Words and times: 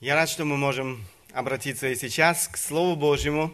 Я 0.00 0.14
рад, 0.14 0.28
что 0.28 0.44
мы 0.44 0.56
можем 0.56 1.04
обратиться 1.32 1.88
и 1.88 1.96
сейчас 1.96 2.46
к 2.46 2.56
Слову 2.56 2.94
Божьему, 2.94 3.52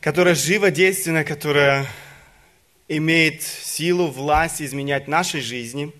которое 0.00 0.34
живо 0.34 0.72
действенно, 0.72 1.22
которое 1.22 1.86
имеет 2.88 3.40
силу, 3.40 4.08
власть 4.08 4.60
изменять 4.60 5.06
нашей 5.06 5.40
жизни, 5.40 5.92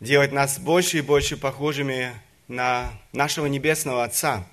делать 0.00 0.32
нас 0.32 0.58
больше 0.58 0.98
и 0.98 1.02
больше 1.02 1.36
похожими 1.36 2.12
на 2.48 2.90
нашего 3.12 3.46
Небесного 3.46 4.02
Отца. 4.02 4.44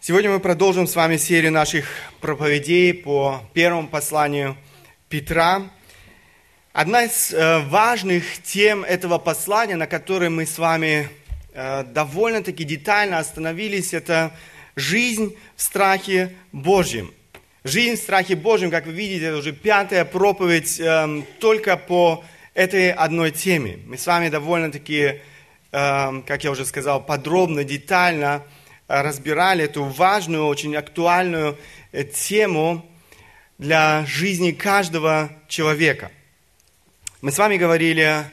Сегодня 0.00 0.32
мы 0.32 0.40
продолжим 0.40 0.88
с 0.88 0.96
вами 0.96 1.16
серию 1.16 1.52
наших 1.52 1.86
проповедей 2.20 2.92
по 2.92 3.40
первому 3.52 3.86
посланию 3.86 4.56
Петра– 5.08 5.70
Одна 6.74 7.04
из 7.04 7.32
э, 7.32 7.60
важных 7.60 8.42
тем 8.42 8.82
этого 8.82 9.18
послания, 9.18 9.76
на 9.76 9.86
которой 9.86 10.28
мы 10.28 10.44
с 10.44 10.58
вами 10.58 11.08
э, 11.52 11.84
довольно-таки 11.84 12.64
детально 12.64 13.18
остановились, 13.18 13.94
это 13.94 14.32
жизнь 14.74 15.36
в 15.54 15.62
страхе 15.62 16.34
Божьем. 16.50 17.14
Жизнь 17.62 17.94
в 17.94 18.02
страхе 18.02 18.34
Божьем, 18.34 18.72
как 18.72 18.86
вы 18.86 18.92
видите, 18.92 19.26
это 19.26 19.36
уже 19.36 19.52
пятая 19.52 20.04
проповедь 20.04 20.80
э, 20.80 21.22
только 21.38 21.76
по 21.76 22.24
этой 22.54 22.90
одной 22.90 23.30
теме. 23.30 23.78
Мы 23.86 23.96
с 23.96 24.04
вами 24.04 24.28
довольно-таки, 24.28 25.20
как 25.70 26.42
я 26.42 26.50
уже 26.50 26.64
сказал, 26.64 27.00
подробно, 27.04 27.62
детально 27.62 28.42
разбирали 28.88 29.64
эту 29.64 29.84
важную, 29.84 30.46
очень 30.46 30.74
актуальную 30.74 31.56
тему 32.12 32.84
для 33.58 34.04
жизни 34.06 34.50
каждого 34.50 35.30
человека– 35.46 36.10
мы 37.24 37.32
с 37.32 37.38
вами 37.38 37.56
говорили 37.56 38.26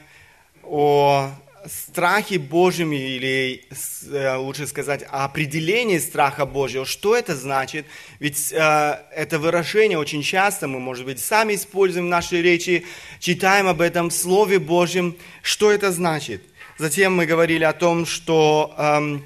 о 0.64 1.30
страхе 1.64 2.38
Божьем, 2.38 2.92
или 2.92 3.64
э, 4.10 4.36
лучше 4.36 4.66
сказать, 4.66 5.02
о 5.08 5.24
определении 5.24 5.96
страха 5.96 6.44
Божьего. 6.44 6.84
Что 6.84 7.16
это 7.16 7.34
значит? 7.34 7.86
Ведь 8.20 8.52
э, 8.52 8.98
это 9.16 9.38
выражение 9.38 9.96
очень 9.96 10.22
часто 10.22 10.68
мы, 10.68 10.78
может 10.78 11.06
быть, 11.06 11.20
сами 11.20 11.54
используем 11.54 12.04
в 12.04 12.10
нашей 12.10 12.42
речи, 12.42 12.84
читаем 13.18 13.66
об 13.66 13.80
этом 13.80 14.10
в 14.10 14.12
Слове 14.12 14.58
Божьем. 14.58 15.16
Что 15.40 15.72
это 15.72 15.90
значит? 15.90 16.42
Затем 16.76 17.16
мы 17.16 17.24
говорили 17.24 17.64
о 17.64 17.72
том, 17.72 18.04
что 18.04 18.74
э, 18.76 19.20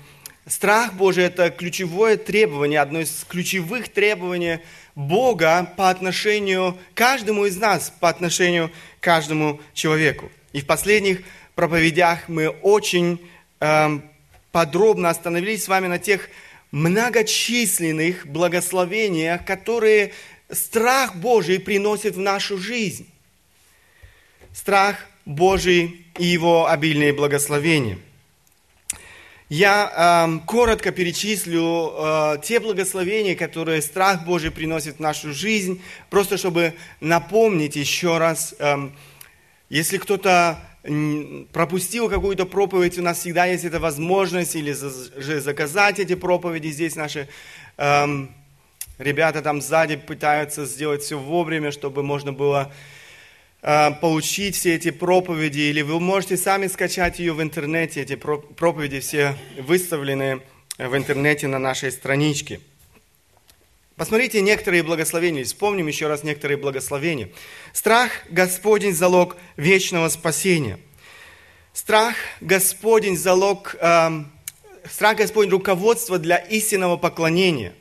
страх 0.48 0.94
Божий– 0.94 1.24
это 1.26 1.50
ключевое 1.50 2.16
требование, 2.16 2.78
одно 2.78 3.00
из 3.00 3.26
ключевых 3.28 3.88
требований 3.88 4.60
Бога 4.96 5.70
по 5.76 5.90
отношению 5.90 6.76
к 6.94 6.96
каждому 6.96 7.44
из 7.44 7.56
нас, 7.56 7.92
по 8.00 8.08
отношению 8.08 8.70
к 8.98 9.04
каждому 9.04 9.60
человеку. 9.74 10.32
И 10.52 10.62
в 10.62 10.66
последних 10.66 11.20
проповедях 11.54 12.28
мы 12.28 12.48
очень 12.48 13.20
э, 13.60 14.00
подробно 14.50 15.10
остановились 15.10 15.64
с 15.64 15.68
вами 15.68 15.86
на 15.86 15.98
тех 15.98 16.30
многочисленных 16.72 18.26
благословениях, 18.26 19.44
которые 19.44 20.12
страх 20.50 21.14
Божий 21.14 21.60
приносит 21.60 22.16
в 22.16 22.20
нашу 22.20 22.56
жизнь. 22.56 23.06
Страх 24.54 24.96
Божий 25.26 26.06
и 26.18 26.24
его 26.24 26.68
обильные 26.68 27.12
благословения. 27.12 27.98
Я 29.48 30.26
э, 30.26 30.46
коротко 30.46 30.90
перечислю 30.90 31.92
э, 31.94 32.38
те 32.42 32.58
благословения, 32.58 33.36
которые 33.36 33.80
страх 33.80 34.24
Божий 34.24 34.50
приносит 34.50 34.96
в 34.96 35.00
нашу 35.00 35.32
жизнь, 35.32 35.80
просто 36.10 36.36
чтобы 36.36 36.74
напомнить 37.00 37.76
еще 37.76 38.18
раз, 38.18 38.56
э, 38.58 38.90
если 39.68 39.98
кто-то 39.98 40.58
пропустил 41.52 42.08
какую-то 42.08 42.46
проповедь, 42.46 42.98
у 42.98 43.02
нас 43.02 43.18
всегда 43.18 43.46
есть 43.46 43.64
эта 43.64 43.80
возможность, 43.80 44.54
или 44.54 44.72
же 44.72 45.40
заказать 45.40 45.98
эти 45.98 46.14
проповеди. 46.14 46.68
Здесь 46.68 46.96
наши 46.96 47.28
э, 47.76 48.06
ребята 48.98 49.42
там 49.42 49.60
сзади 49.60 49.96
пытаются 49.96 50.64
сделать 50.64 51.02
все 51.02 51.18
вовремя, 51.18 51.70
чтобы 51.70 52.02
можно 52.02 52.32
было 52.32 52.72
получить 53.60 54.56
все 54.56 54.74
эти 54.74 54.90
проповеди, 54.90 55.60
или 55.60 55.82
вы 55.82 55.98
можете 55.98 56.36
сами 56.36 56.66
скачать 56.66 57.18
ее 57.18 57.32
в 57.32 57.42
интернете. 57.42 58.02
Эти 58.02 58.14
проповеди 58.14 59.00
все 59.00 59.36
выставлены 59.58 60.40
в 60.78 60.96
интернете 60.96 61.46
на 61.48 61.58
нашей 61.58 61.90
страничке. 61.90 62.60
Посмотрите 63.96 64.42
некоторые 64.42 64.82
благословения, 64.82 65.42
вспомним 65.44 65.86
еще 65.86 66.06
раз 66.06 66.22
некоторые 66.22 66.58
благословения. 66.58 67.30
Страх 67.72 68.10
Господень– 68.28 68.92
залог 68.94 69.38
вечного 69.56 70.10
спасения. 70.10 70.78
Страх 71.72 72.14
Господень– 72.42 73.16
залог, 73.18 73.74
э, 73.80 74.22
страх 74.90 75.16
Господень– 75.16 75.50
руководство 75.52 76.18
для 76.18 76.36
истинного 76.36 76.98
поклонения. 76.98 77.72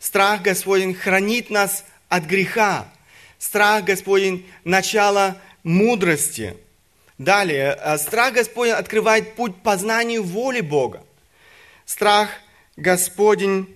Страх 0.00 0.42
Господень 0.42 0.92
хранит 0.92 1.50
нас 1.50 1.84
от 2.08 2.24
греха. 2.24 2.92
Страх 3.38 3.84
Господень– 3.84 4.46
начало 4.64 5.40
мудрости. 5.62 6.56
Далее, 7.18 7.78
э, 7.80 7.98
страх 7.98 8.34
Господень 8.34 8.72
открывает 8.72 9.34
путь 9.34 9.56
познанию 9.62 10.22
воли 10.22 10.60
Бога. 10.60 11.04
Страх 11.84 12.30
Господень 12.76 13.74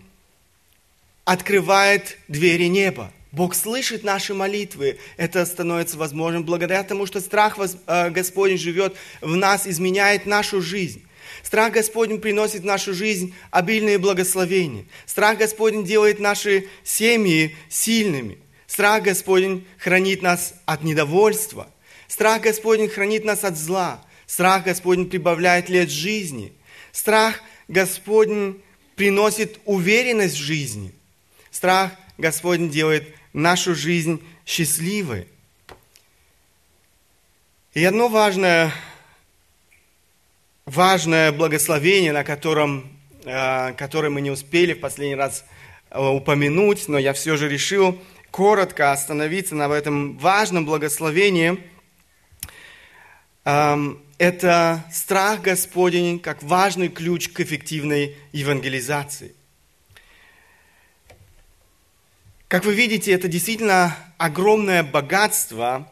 открывает 1.24 2.18
двери 2.28 2.66
неба. 2.66 3.12
Бог 3.30 3.54
слышит 3.54 4.04
наши 4.04 4.34
молитвы. 4.34 4.98
Это 5.16 5.46
становится 5.46 5.96
возможным 5.96 6.44
благодаря 6.44 6.82
тому, 6.82 7.06
что 7.06 7.20
страх 7.20 7.58
э, 7.58 8.10
Господень 8.10 8.58
живет 8.58 8.94
в 9.20 9.36
нас, 9.36 9.66
изменяет 9.66 10.26
нашу 10.26 10.60
жизнь. 10.60 11.02
Страх 11.42 11.72
Господень 11.72 12.20
приносит 12.20 12.62
в 12.62 12.66
нашу 12.66 12.94
жизнь 12.94 13.34
обильные 13.50 13.98
благословения. 13.98 14.84
Страх 15.06 15.38
Господень 15.38 15.84
делает 15.84 16.20
наши 16.20 16.68
семьи 16.84 17.56
сильными. 17.68 18.41
Страх 18.72 19.02
Господень 19.02 19.66
хранит 19.76 20.22
нас 20.22 20.54
от 20.64 20.82
недовольства. 20.82 21.68
Страх 22.08 22.40
Господень 22.40 22.88
хранит 22.88 23.22
нас 23.22 23.44
от 23.44 23.58
зла. 23.58 24.02
Страх 24.26 24.64
Господень 24.64 25.10
прибавляет 25.10 25.68
лет 25.68 25.90
жизни. 25.90 26.54
Страх 26.90 27.42
Господень 27.68 28.62
приносит 28.96 29.60
уверенность 29.66 30.36
в 30.36 30.42
жизни. 30.42 30.94
Страх 31.50 31.92
Господень 32.16 32.70
делает 32.70 33.14
нашу 33.34 33.74
жизнь 33.74 34.24
счастливой. 34.46 35.28
И 37.74 37.84
одно 37.84 38.08
важное, 38.08 38.72
важное 40.64 41.30
благословение, 41.30 42.12
на 42.12 42.24
котором, 42.24 42.90
э, 43.26 43.74
которое 43.74 44.08
мы 44.08 44.22
не 44.22 44.30
успели 44.30 44.72
в 44.72 44.80
последний 44.80 45.14
раз 45.14 45.44
э, 45.90 46.00
упомянуть, 46.00 46.88
но 46.88 46.96
я 46.96 47.12
все 47.12 47.36
же 47.36 47.50
решил– 47.50 48.00
коротко 48.32 48.90
остановиться 48.90 49.54
на 49.54 49.68
этом 49.68 50.18
важном 50.18 50.64
благословении. 50.66 51.62
Это 53.44 54.84
страх 54.90 55.42
Господень 55.42 56.18
как 56.18 56.42
важный 56.42 56.88
ключ 56.88 57.28
к 57.28 57.40
эффективной 57.40 58.16
евангелизации. 58.32 59.34
Как 62.48 62.64
вы 62.64 62.74
видите, 62.74 63.12
это 63.12 63.28
действительно 63.28 63.96
огромное 64.16 64.82
богатство. 64.82 65.90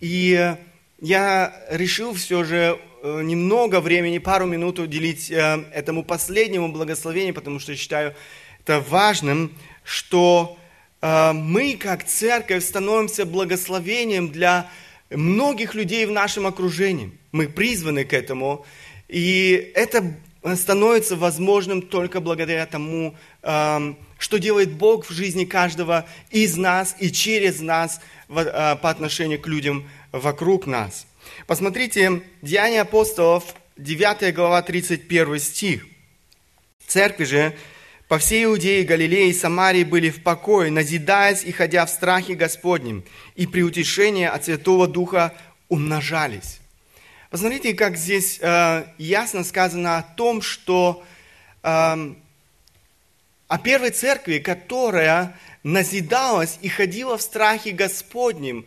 И 0.00 0.56
я 1.00 1.66
решил 1.70 2.14
все 2.14 2.44
же 2.44 2.78
э, 3.02 3.22
немного 3.22 3.80
времени, 3.80 4.18
пару 4.18 4.46
минут 4.46 4.78
уделить 4.78 5.30
э, 5.30 5.64
этому 5.72 6.04
последнему 6.04 6.72
благословению, 6.72 7.34
потому 7.34 7.60
что 7.60 7.76
считаю 7.76 8.14
это 8.60 8.80
важным 8.80 9.56
что 9.88 10.58
э, 11.00 11.32
мы, 11.32 11.78
как 11.80 12.04
церковь, 12.04 12.62
становимся 12.62 13.24
благословением 13.24 14.30
для 14.30 14.70
многих 15.08 15.74
людей 15.74 16.04
в 16.04 16.10
нашем 16.10 16.46
окружении. 16.46 17.10
Мы 17.32 17.48
призваны 17.48 18.04
к 18.04 18.12
этому. 18.12 18.66
И 19.08 19.72
это 19.74 20.14
становится 20.56 21.16
возможным 21.16 21.80
только 21.80 22.20
благодаря 22.20 22.66
тому, 22.66 23.16
э, 23.42 23.94
что 24.18 24.38
делает 24.38 24.72
Бог 24.72 25.06
в 25.06 25.10
жизни 25.10 25.46
каждого 25.46 26.06
из 26.30 26.58
нас 26.58 26.94
и 26.98 27.10
через 27.10 27.60
нас 27.62 28.02
в, 28.28 28.40
э, 28.40 28.76
по 28.76 28.90
отношению 28.90 29.40
к 29.40 29.48
людям 29.48 29.88
вокруг 30.12 30.66
нас. 30.66 31.06
Посмотрите, 31.46 32.22
Деяния 32.42 32.82
апостолов, 32.82 33.54
9 33.78 34.34
глава, 34.34 34.60
31 34.60 35.38
стих. 35.38 35.86
Церкви 36.86 37.24
же 37.24 37.56
по 38.08 38.18
всей 38.18 38.44
Иудее, 38.44 38.84
Галилее 38.84 39.28
и 39.28 39.34
Самарии 39.34 39.84
были 39.84 40.08
в 40.08 40.22
покое, 40.22 40.70
назидаясь 40.70 41.44
и 41.44 41.52
ходя 41.52 41.84
в 41.84 41.90
страхе 41.90 42.34
Господнем, 42.34 43.04
и 43.36 43.46
при 43.46 43.62
утешении 43.62 44.24
от 44.24 44.46
Святого 44.46 44.88
Духа 44.88 45.34
умножались. 45.68 46.58
Посмотрите, 47.30 47.74
как 47.74 47.98
здесь 47.98 48.38
э, 48.40 48.86
ясно 48.96 49.44
сказано 49.44 49.98
о 49.98 50.02
том, 50.02 50.40
что 50.40 51.04
э, 51.62 52.14
о 53.48 53.58
первой 53.58 53.90
церкви, 53.90 54.38
которая 54.38 55.38
назидалась 55.62 56.58
и 56.62 56.68
ходила 56.70 57.18
в 57.18 57.22
страхе 57.22 57.72
Господнем, 57.72 58.64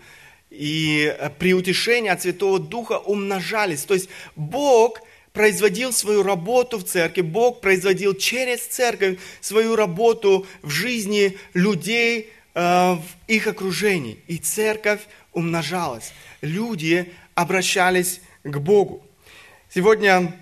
и 0.51 1.17
при 1.39 1.55
утешении 1.55 2.11
от 2.11 2.21
Святого 2.21 2.59
Духа 2.59 2.99
умножались. 2.99 3.85
То 3.85 3.95
есть 3.95 4.09
Бог 4.35 5.01
производил 5.33 5.93
свою 5.93 6.23
работу 6.23 6.77
в 6.77 6.83
церкви, 6.83 7.21
Бог 7.21 7.61
производил 7.61 8.13
через 8.13 8.65
церковь 8.67 9.17
свою 9.39 9.75
работу 9.75 10.45
в 10.61 10.69
жизни 10.69 11.37
людей, 11.53 12.29
э, 12.53 12.61
в 12.61 13.03
их 13.27 13.47
окружении. 13.47 14.19
И 14.27 14.37
церковь 14.37 15.01
умножалась. 15.33 16.13
Люди 16.41 17.11
обращались 17.35 18.21
к 18.43 18.57
Богу. 18.57 19.03
Сегодня 19.73 20.35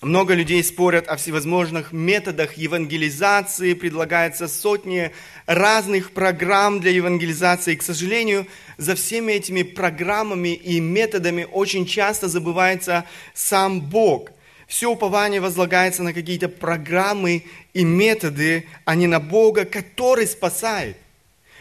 много 0.00 0.34
людей 0.34 0.62
спорят 0.62 1.08
о 1.08 1.16
всевозможных 1.16 1.92
методах 1.92 2.54
евангелизации, 2.54 3.74
предлагается 3.74 4.46
сотни 4.46 5.10
разных 5.46 6.12
программ 6.12 6.78
для 6.80 6.92
евангелизации. 6.92 7.72
И, 7.72 7.76
к 7.76 7.82
сожалению, 7.82 8.46
за 8.76 8.94
всеми 8.94 9.32
этими 9.32 9.64
программами 9.64 10.54
и 10.54 10.78
методами 10.78 11.48
очень 11.50 11.84
часто 11.84 12.28
забывается 12.28 13.06
сам 13.34 13.80
Бог. 13.80 14.30
Все 14.68 14.88
упование 14.88 15.40
возлагается 15.40 16.04
на 16.04 16.12
какие-то 16.12 16.48
программы 16.48 17.44
и 17.74 17.82
методы, 17.82 18.68
а 18.84 18.94
не 18.94 19.08
на 19.08 19.18
Бога, 19.18 19.64
который 19.64 20.28
спасает, 20.28 20.96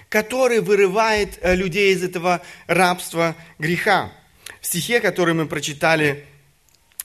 который 0.10 0.60
вырывает 0.60 1.40
э, 1.42 1.56
людей 1.56 1.94
из 1.94 2.04
этого 2.04 2.42
рабства 2.68 3.36
греха. 3.58 4.12
В 4.62 4.68
стихе, 4.68 5.00
который 5.00 5.34
мы 5.34 5.48
прочитали, 5.48 6.26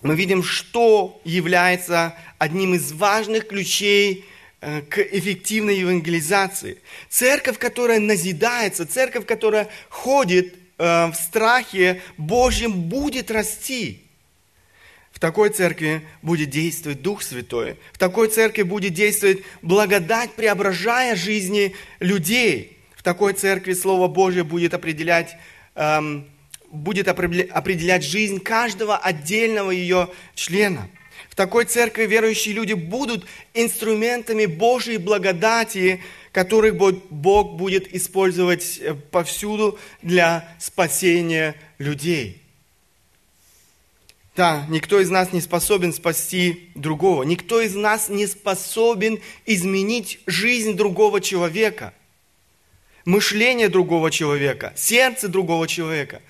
мы 0.02 0.16
видим, 0.16 0.42
что 0.42 1.20
является 1.24 2.14
одним 2.38 2.74
из 2.74 2.92
важных 2.92 3.46
ключей 3.46 4.24
э, 4.60 4.82
к 4.82 4.98
эффективной 4.98 5.78
евангелизации. 5.78 6.78
Церковь, 7.08 7.58
которая 7.58 8.00
назидается, 8.00 8.84
церковь, 8.84 9.26
которая 9.26 9.68
ходит 9.88 10.54
э, 10.78 11.06
в 11.06 11.14
страхе 11.14 12.02
Божьем, 12.16 12.72
будет 12.72 13.30
расти. 13.30 14.02
В 15.12 15.20
такой 15.20 15.50
церкви 15.50 16.02
будет 16.20 16.50
действовать 16.50 17.00
Дух 17.00 17.22
Святой. 17.22 17.76
В 17.92 17.98
такой 17.98 18.28
церкви 18.28 18.62
будет 18.62 18.94
действовать 18.94 19.42
благодать, 19.62 20.32
преображая 20.32 21.14
жизни 21.14 21.76
людей. 22.00 22.78
В 22.96 23.04
такой 23.04 23.34
церкви 23.34 23.74
Слово 23.74 24.08
Божье 24.08 24.42
будет 24.42 24.74
определять 24.74 25.36
эм, 25.76 26.26
будет 26.72 27.06
определять 27.06 28.02
жизнь 28.02 28.40
каждого 28.40 28.96
отдельного 28.96 29.70
ее 29.70 30.08
члена. 30.34 30.88
В 31.28 31.36
такой 31.36 31.66
церкви 31.66 32.06
верующие 32.06 32.54
люди 32.54 32.72
будут 32.72 33.24
инструментами 33.54 34.46
Божьей 34.46 34.96
благодати, 34.96 36.02
которых 36.32 36.76
Бог 36.76 37.56
будет 37.56 37.94
использовать 37.94 38.78
э, 38.80 38.94
повсюду 38.94 39.78
для 40.02 40.48
спасения 40.58 41.54
людей. 41.78 42.42
Да, 44.34 44.64
никто 44.70 44.98
из 44.98 45.10
нас 45.10 45.32
не 45.32 45.42
способен 45.42 45.92
спасти 45.92 46.70
другого. 46.74 47.22
Никто 47.22 47.60
из 47.60 47.74
нас 47.74 48.08
не 48.08 48.26
способен 48.26 49.20
изменить 49.44 50.20
жизнь 50.24 50.74
другого 50.74 51.20
человека, 51.20 51.92
мышление 53.04 53.68
другого 53.68 54.10
человека, 54.10 54.72
сердце 54.74 55.28
другого 55.28 55.68
человека. 55.68 56.22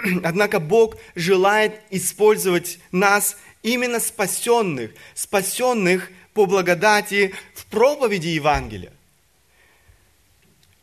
Однако 0.24 0.60
Бог 0.60 0.96
желает 1.14 1.80
использовать 1.90 2.78
нас, 2.90 3.36
именно 3.62 4.00
спасенных, 4.00 4.92
спасенных 5.14 6.10
по 6.34 6.46
благодати 6.46 7.34
в 7.54 7.66
проповеди 7.66 8.28
Евангелия, 8.28 8.92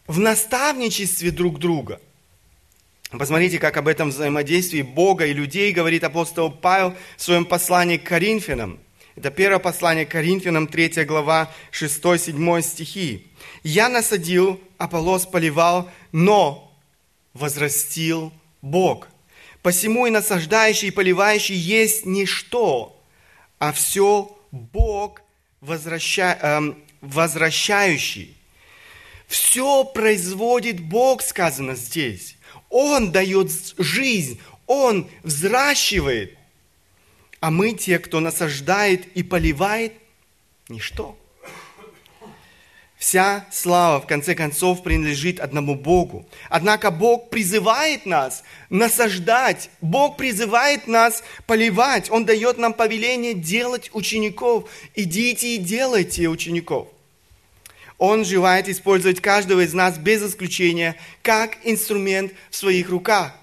в 0.08 0.20
наставничестве 0.20 1.32
друг 1.32 1.60
друга. 1.60 2.00
Посмотрите, 3.12 3.58
как 3.58 3.78
об 3.78 3.88
этом 3.88 4.10
взаимодействии 4.10 4.84
Бога 4.84 5.26
и 5.26 5.34
людей 5.34 5.72
говорит 5.72 6.04
апостол 6.04 6.52
Павел 6.52 6.96
в 7.18 7.22
своем 7.22 7.46
послании 7.46 7.98
к 7.98 8.04
Коринфянам. 8.04 8.80
Это 9.16 9.32
первое 9.32 9.60
послание 9.60 10.06
к 10.06 10.12
Коринфянам, 10.12 10.68
3 10.68 11.06
глава, 11.06 11.52
6-7 11.72 12.62
стихи. 12.62 13.28
«Я 13.64 13.90
насадил, 13.90 14.62
Аполлос 14.78 15.26
поливал, 15.26 15.90
но 16.12 16.72
возрастил 17.34 18.32
Бог. 18.62 19.08
Посему 19.62 20.08
и 20.08 20.10
насаждающий, 20.10 20.88
и 20.88 20.92
поливающий 20.92 21.56
есть 21.56 22.06
ничто, 22.06 23.02
а 23.58 23.74
все 23.74 24.38
Бог 24.52 25.22
возвраща, 25.60 26.38
э, 26.42 26.74
возвращающий. 27.02 28.36
Все 29.28 29.84
производит 29.84 30.80
Бог, 30.80 31.22
сказано 31.22 31.76
здесь. 31.76 32.38
Он 32.70 33.12
дает 33.12 33.52
жизнь, 33.78 34.40
Он 34.66 35.10
взращивает. 35.24 36.38
А 37.40 37.52
мы, 37.52 37.74
те, 37.74 38.00
кто 38.00 38.20
насаждает 38.20 39.06
и 39.16 39.24
поливает, 39.24 39.94
ничто. 40.68 41.19
Вся 43.00 43.46
слава, 43.50 44.02
в 44.02 44.08
конце 44.08 44.36
концов, 44.36 44.84
принадлежит 44.84 45.40
одному 45.40 45.74
Богу. 45.76 46.28
Однако 46.50 46.92
Бог 46.92 47.30
призывает 47.30 48.06
нас 48.06 48.44
насаждать, 48.70 49.70
Бог 49.80 50.18
призывает 50.18 50.86
нас 50.86 51.24
поливать. 51.48 52.12
Он 52.12 52.26
дает 52.26 52.58
нам 52.58 52.74
повеление 52.74 53.34
делать 53.34 53.90
учеников. 53.94 54.70
Идите 54.96 55.56
и 55.56 55.58
делайте 55.60 56.28
учеников. 56.28 56.90
Он 57.98 58.26
желает 58.26 58.68
использовать 58.68 59.22
каждого 59.22 59.62
из 59.62 59.74
нас 59.74 59.98
без 59.98 60.22
исключения 60.22 60.98
как 61.22 61.58
инструмент 61.64 62.34
в 62.50 62.56
своих 62.58 62.90
руках. 62.90 63.34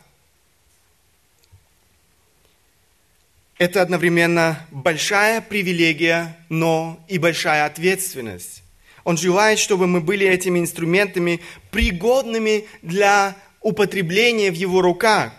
Это 3.56 3.80
одновременно 3.80 4.66
большая 4.70 5.40
привилегия, 5.40 6.36
но 6.50 7.02
и 7.08 7.16
большая 7.16 7.64
ответственность. 7.64 8.62
Он 9.06 9.16
желает, 9.16 9.60
чтобы 9.60 9.86
мы 9.86 10.00
были 10.00 10.26
этими 10.26 10.58
инструментами, 10.58 11.40
пригодными 11.70 12.64
для 12.82 13.36
употребления 13.60 14.50
в 14.50 14.54
Его 14.54 14.82
руках. 14.82 15.32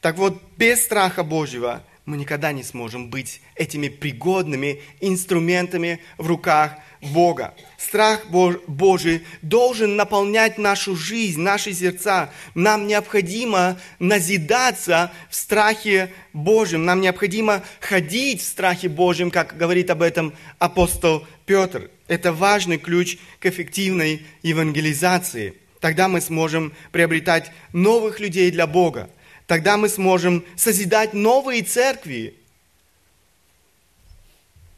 Так 0.00 0.16
вот, 0.16 0.40
без 0.56 0.84
страха 0.84 1.22
Божьего 1.22 1.84
мы 2.06 2.16
никогда 2.16 2.50
не 2.52 2.62
сможем 2.62 3.10
быть 3.10 3.42
этими 3.56 3.88
пригодными 3.88 4.80
инструментами 5.02 6.00
в 6.16 6.28
руках 6.28 6.76
Бога. 7.02 7.54
Страх 7.76 8.22
Божий 8.30 9.22
должен 9.42 9.96
наполнять 9.96 10.56
нашу 10.56 10.96
жизнь, 10.96 11.42
наши 11.42 11.74
сердца. 11.74 12.30
Нам 12.54 12.86
необходимо 12.86 13.78
назидаться 13.98 15.12
в 15.28 15.34
страхе 15.34 16.10
Божьем. 16.32 16.86
Нам 16.86 17.02
необходимо 17.02 17.62
ходить 17.80 18.40
в 18.40 18.46
страхе 18.46 18.88
Божьем, 18.88 19.30
как 19.30 19.58
говорит 19.58 19.90
об 19.90 20.00
этом 20.00 20.32
апостол 20.58 21.26
Петр. 21.44 21.90
Это 22.08 22.32
важный 22.32 22.78
ключ 22.78 23.18
к 23.38 23.46
эффективной 23.46 24.26
евангелизации. 24.42 25.54
Тогда 25.80 26.08
мы 26.08 26.20
сможем 26.20 26.72
приобретать 26.90 27.52
новых 27.72 28.18
людей 28.18 28.50
для 28.50 28.66
Бога. 28.66 29.10
Тогда 29.46 29.76
мы 29.76 29.88
сможем 29.88 30.44
созидать 30.56 31.14
новые 31.14 31.62
церкви. 31.62 32.34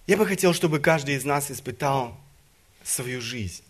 Я 0.06 0.16
бы 0.16 0.26
хотел, 0.26 0.52
чтобы 0.52 0.80
каждый 0.80 1.14
из 1.14 1.24
нас 1.24 1.50
испытал 1.50 2.20
свою 2.82 3.20
жизнь. 3.20 3.62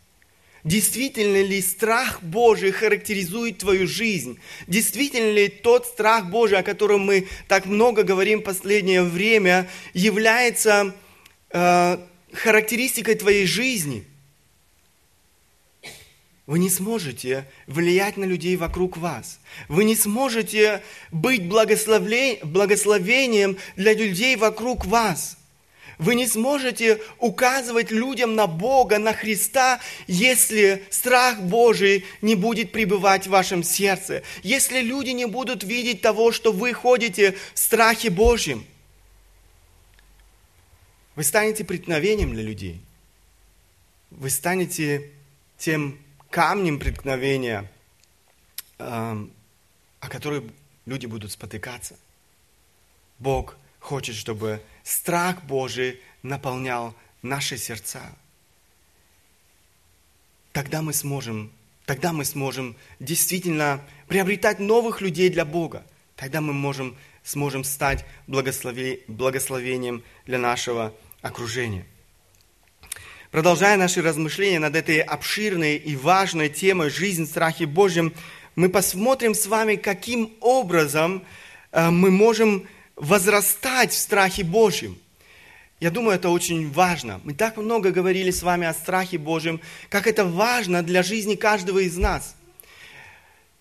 Действительно 0.65 1.43
ли 1.43 1.63
страх 1.63 2.23
Божий 2.23 2.71
характеризует 2.71 3.59
твою 3.59 3.87
жизнь? 3.87 4.39
Действительно 4.67 5.33
ли 5.33 5.49
тот 5.49 5.87
страх 5.87 6.27
Божий, 6.27 6.59
о 6.59 6.63
котором 6.63 7.01
мы 7.01 7.29
так 7.49 7.65
много 7.65 8.03
говорим 8.03 8.41
в 8.41 8.45
последнее 8.45 9.03
время, 9.03 9.71
является 9.95 10.95
э, 11.51 11.99
характеристикой 12.33 13.15
твоей 13.15 13.47
жизни. 13.47 14.05
Вы 16.47 16.59
не 16.59 16.69
сможете 16.69 17.47
влиять 17.67 18.17
на 18.17 18.25
людей 18.25 18.57
вокруг 18.57 18.97
вас. 18.97 19.39
Вы 19.69 19.85
не 19.85 19.95
сможете 19.95 20.83
быть 21.13 21.47
благословением 21.47 23.57
для 23.77 23.95
людей 23.95 24.35
вокруг 24.35 24.85
вас. 24.85 25.37
Вы 26.01 26.15
не 26.15 26.27
сможете 26.27 26.99
указывать 27.19 27.91
людям 27.91 28.35
на 28.35 28.47
Бога, 28.47 28.99
на 28.99 29.13
Христа, 29.13 29.81
если 30.07 30.83
страх 30.89 31.43
Божий 31.43 32.07
не 32.23 32.35
будет 32.35 32.73
пребывать 32.73 33.27
в 33.27 33.31
вашем 33.31 33.63
сердце, 33.63 34.23
если 34.43 34.81
люди 34.81 35.11
не 35.11 35.27
будут 35.27 35.63
видеть 35.63 36.01
того, 36.01 36.33
что 36.33 36.53
вы 36.53 36.73
ходите 36.73 37.37
в 37.55 37.59
страхе 37.59 38.09
Божьем. 38.09 38.65
Вы 41.21 41.25
станете 41.25 41.67
преткновением 41.67 42.33
для 42.33 42.43
людей. 42.43 42.81
Вы 44.11 44.31
станете 44.31 45.11
тем 45.59 45.99
камнем 46.31 46.79
преткновения, 46.79 47.71
эм, 48.79 49.31
о 50.01 50.09
который 50.09 50.51
люди 50.87 51.05
будут 51.05 51.31
спотыкаться. 51.31 51.99
Бог 53.19 53.59
хочет, 53.81 54.17
чтобы 54.17 54.63
страх 54.83 55.43
Божий 55.43 56.01
наполнял 56.23 56.95
наши 57.21 57.59
сердца. 57.59 58.01
Тогда 60.53 60.81
мы 60.81 60.95
сможем 60.95 61.53
тогда 61.85 62.15
мы 62.15 62.25
сможем 62.25 62.77
действительно 62.99 63.85
приобретать 64.09 64.59
новых 64.59 65.03
людей 65.03 65.29
для 65.29 65.45
Бога. 65.45 65.85
Тогда 66.17 66.41
мы 66.41 66.55
можем, 66.55 66.97
сможем 67.25 67.63
стать 67.63 68.07
благословением 68.27 70.03
для 70.25 70.39
нашего 70.39 70.95
окружения. 71.23 71.87
Продолжая 73.31 73.77
наши 73.77 74.03
размышления 74.03 74.59
над 74.59 74.75
этой 74.75 75.01
обширной 75.01 75.77
и 75.77 75.95
важной 75.95 76.49
темой 76.49 76.91
«Жизнь 76.91 77.25
в 77.25 77.29
страхе 77.29 77.67
Божьем», 77.67 78.13
мы 78.57 78.69
посмотрим 78.69 79.35
с 79.35 79.47
вами, 79.47 79.77
каким 79.77 80.33
образом 80.41 81.25
э, 81.71 81.89
мы 81.91 82.11
можем 82.11 82.67
возрастать 82.97 83.93
в 83.93 83.99
страхе 83.99 84.43
Божьем. 84.43 84.99
Я 85.79 85.91
думаю, 85.91 86.17
это 86.17 86.29
очень 86.29 86.71
важно. 86.71 87.21
Мы 87.25 87.33
так 87.33 87.57
много 87.57 87.91
говорили 87.91 88.31
с 88.31 88.43
вами 88.43 88.67
о 88.67 88.75
страхе 88.75 89.17
Божьем, 89.17 89.61
как 89.89 90.07
это 90.07 90.25
важно 90.25 90.83
для 90.83 91.03
жизни 91.03 91.37
каждого 91.37 91.79
из 91.79 91.97
нас. 91.97 92.35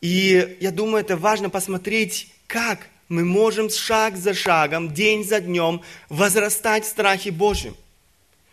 И 0.01 0.57
я 0.59 0.71
думаю, 0.71 1.01
это 1.01 1.15
важно 1.15 1.49
посмотреть, 1.49 2.33
как 2.47 2.87
мы 3.09 3.25
можем 3.25 3.69
шаг 3.69 4.15
за 4.15 4.33
шагом, 4.33 4.93
день 4.93 5.25
за 5.25 5.41
днем 5.41 5.81
возрастать 6.07 6.85
в 6.85 6.87
страхе 6.87 7.31
Божьем– 7.31 7.75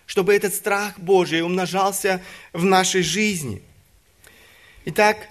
чтобы 0.07 0.35
этот 0.35 0.55
страх 0.55 0.99
Божий 0.99 1.43
умножался 1.43 2.23
в 2.53 2.65
нашей 2.65 3.03
жизни. 3.03 3.61
Итак, 4.87 5.29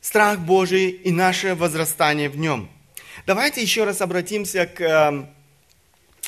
страх 0.00 0.38
Божий 0.40 0.90
и 0.90 1.10
наше 1.10 1.54
возрастание 1.54 2.28
в 2.28 2.36
нем. 2.36 2.68
Давайте 3.26 3.62
еще 3.62 3.84
раз 3.84 4.02
обратимся 4.02 4.66
к 4.66 4.80
э, 4.80 5.26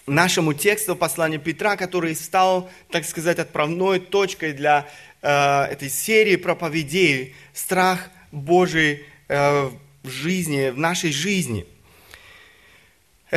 нашему 0.06 0.54
тексту 0.54 0.96
послания 0.96 1.38
Петра, 1.38 1.76
который 1.76 2.14
стал, 2.14 2.70
так 2.90 3.04
сказать, 3.04 3.38
отправной 3.38 4.00
точкой 4.00 4.54
для 4.54 4.88
э, 5.20 5.64
этой 5.64 5.90
серии 5.90 6.36
проповедей 6.36 7.34
«Страх 7.52 8.08
Божий 8.32 9.04
э, 9.28 9.70
в 10.02 10.08
жизни, 10.08 10.70
в 10.70 10.78
нашей 10.78 11.12
жизни». 11.12 11.66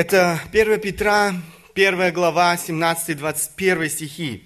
Это 0.01 0.39
1 0.53 0.79
Петра 0.79 1.35
1 1.75 2.13
глава, 2.13 2.55
17-21 2.55 3.89
стихи. 3.89 4.43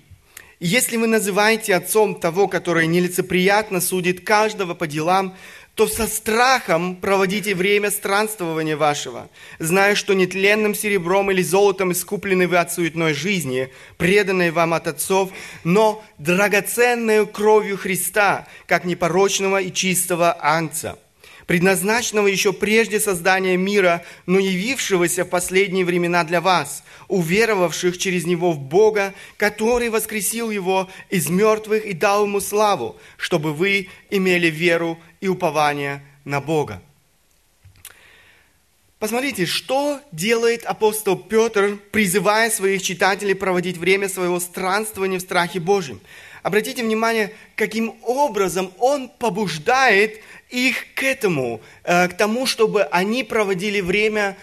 «Если 0.60 0.98
вы 0.98 1.06
называете 1.06 1.76
отцом 1.76 2.16
того, 2.16 2.48
который 2.48 2.88
нелицеприятно 2.88 3.80
судит 3.80 4.26
каждого 4.26 4.74
по 4.74 4.88
делам, 4.88 5.36
то 5.76 5.86
со 5.86 6.08
страхом 6.08 6.96
проводите 6.96 7.54
время 7.54 7.92
странствования 7.92 8.76
вашего, 8.76 9.30
зная, 9.60 9.94
что 9.94 10.16
нетленным 10.16 10.74
серебром 10.74 11.30
или 11.30 11.44
золотом 11.44 11.92
искуплены 11.92 12.48
вы 12.48 12.58
от 12.58 12.74
суетной 12.74 13.14
жизни, 13.14 13.72
преданной 13.98 14.50
вам 14.50 14.74
от 14.74 14.88
отцов, 14.88 15.30
но 15.64 16.04
драгоценной 16.18 17.28
кровью 17.28 17.78
Христа, 17.78 18.48
как 18.66 18.86
непорочного 18.86 19.62
и 19.62 19.72
чистого 19.72 20.36
анца, 20.42 20.98
предназначенного 21.48 22.28
еще 22.28 22.54
прежде 22.54 23.00
создания 23.00 23.58
мира, 23.58 24.04
но 24.26 24.40
явившегося 24.40 25.26
в 25.26 25.30
последние 25.30 25.86
времена 25.86 26.24
для 26.24 26.42
вас, 26.42 26.84
уверовавших 27.08 27.98
через 27.98 28.26
Него 28.26 28.52
в 28.52 28.60
Бога, 28.60 29.14
который 29.38 29.90
воскресил 29.90 30.50
Его 30.50 30.90
из 31.10 31.30
мертвых 31.30 31.86
и 31.86 31.94
дал 31.94 32.26
Ему 32.26 32.40
славу, 32.40 32.98
чтобы 33.18 33.54
вы 33.54 33.90
имели 34.10 34.48
веру 34.48 35.00
и 35.22 35.28
упование 35.28 36.04
на 36.26 36.42
Бога. 36.42 36.82
Посмотрите, 39.04 39.46
что 39.46 40.00
делает 40.14 40.64
апостол 40.64 41.18
Петр, 41.18 41.78
призывая 41.92 42.50
своих 42.50 42.82
читателей 42.82 43.36
проводить 43.36 43.76
время 43.76 44.08
своего 44.08 44.40
странствования 44.40 45.20
в 45.20 45.22
страхе 45.22 45.60
Божьем. 45.60 46.00
Обратите 46.42 46.84
внимание, 46.84 47.34
каким 47.58 47.96
образом 48.04 48.72
он 48.78 49.10
побуждает 49.10 50.22
их 50.54 50.94
к 50.94 51.02
этому, 51.02 51.62
э, 51.84 52.08
к 52.08 52.14
тому, 52.16 52.46
чтобы 52.46 52.84
они 52.84 53.24
проводили 53.24 53.82
время 53.82 54.38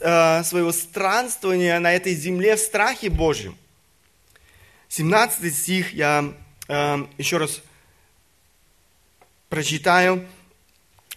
э, 0.00 0.44
своего 0.44 0.70
странствования 0.70 1.80
на 1.80 1.92
этой 1.92 2.14
земле 2.14 2.54
в 2.54 2.60
страхе 2.60 3.10
Божьем. 3.10 3.56
17 4.88 5.52
стих 5.52 5.92
я 5.92 6.32
э, 6.68 7.06
еще 7.18 7.38
раз 7.38 7.62
прочитаю. 9.48 10.24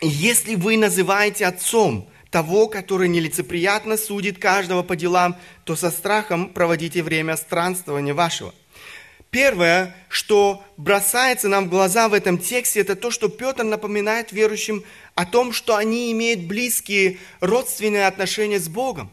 «Если 0.02 0.56
вы 0.56 0.78
называете 0.78 1.46
отцом 1.46 2.10
того, 2.32 2.68
который 2.68 3.08
нелицеприятно 3.08 3.98
судит 3.98 4.40
каждого 4.40 4.82
по 4.82 4.96
делам, 4.96 5.38
то 5.64 5.76
со 5.76 5.92
страхом 5.92 6.50
проводите 6.50 7.04
время 7.04 7.38
странствования 7.38 8.16
вашего». 8.16 8.52
Первое, 9.32 9.96
что 10.08 10.64
бросается 10.76 11.50
нам 11.50 11.66
в 11.66 11.70
глаза 11.70 12.10
в 12.10 12.14
этом 12.14 12.40
тексте, 12.40 12.80
это 12.80 12.96
то, 12.96 13.12
что 13.12 13.30
Петр 13.30 13.64
напоминает 13.64 14.32
верующим 14.32 14.84
о 15.14 15.26
том, 15.26 15.54
что 15.54 15.76
они 15.76 16.12
имеют 16.12 16.42
близкие 16.42 17.20
родственные 17.40 18.08
отношения 18.08 18.60
с 18.60 18.68
Богом. 18.68 19.12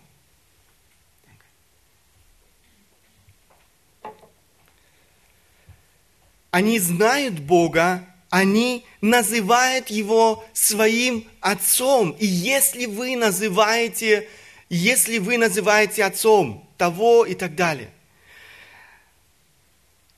Они 6.50 6.78
знают 6.78 7.38
Бога, 7.38 8.06
они 8.30 8.86
называют 9.02 9.90
Его 9.90 10.46
своим 10.54 11.28
Отцом. 11.40 12.12
И 12.12 12.24
если 12.24 12.86
вы 12.86 13.16
называете, 13.16 14.30
если 14.70 15.18
вы 15.18 15.36
называете 15.36 16.04
Отцом 16.04 16.66
того 16.78 17.26
и 17.26 17.34
так 17.34 17.54
далее, 17.54 17.90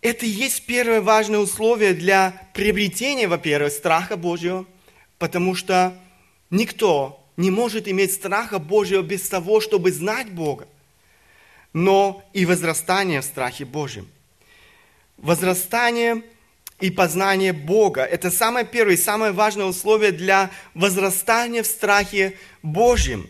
это 0.00 0.26
и 0.26 0.28
есть 0.28 0.66
первое 0.66 1.00
важное 1.00 1.40
условие 1.40 1.92
для 1.92 2.48
приобретения, 2.54 3.26
во-первых, 3.26 3.72
страха 3.72 4.16
Божьего, 4.16 4.64
потому 5.18 5.54
что 5.54 5.98
никто 6.50 7.24
не 7.36 7.50
может 7.50 7.88
иметь 7.88 8.12
страха 8.12 8.58
Божьего 8.58 9.02
без 9.02 9.28
того, 9.28 9.60
чтобы 9.60 9.90
знать 9.90 10.30
Бога, 10.30 10.68
но 11.72 12.24
и 12.32 12.46
возрастание 12.46 13.20
в 13.20 13.24
страхе 13.24 13.64
Божьем. 13.64 14.08
Возрастание 15.16 16.22
и 16.78 16.90
познание 16.90 17.52
Бога– 17.52 18.04
это 18.04 18.30
самое 18.30 18.64
первое 18.64 18.94
и 18.94 18.98
самое 18.98 19.32
важное 19.32 19.66
условие 19.66 20.12
для 20.12 20.50
возрастания 20.74 21.64
в 21.64 21.66
страхе 21.66 22.38
Божьем. 22.62 23.28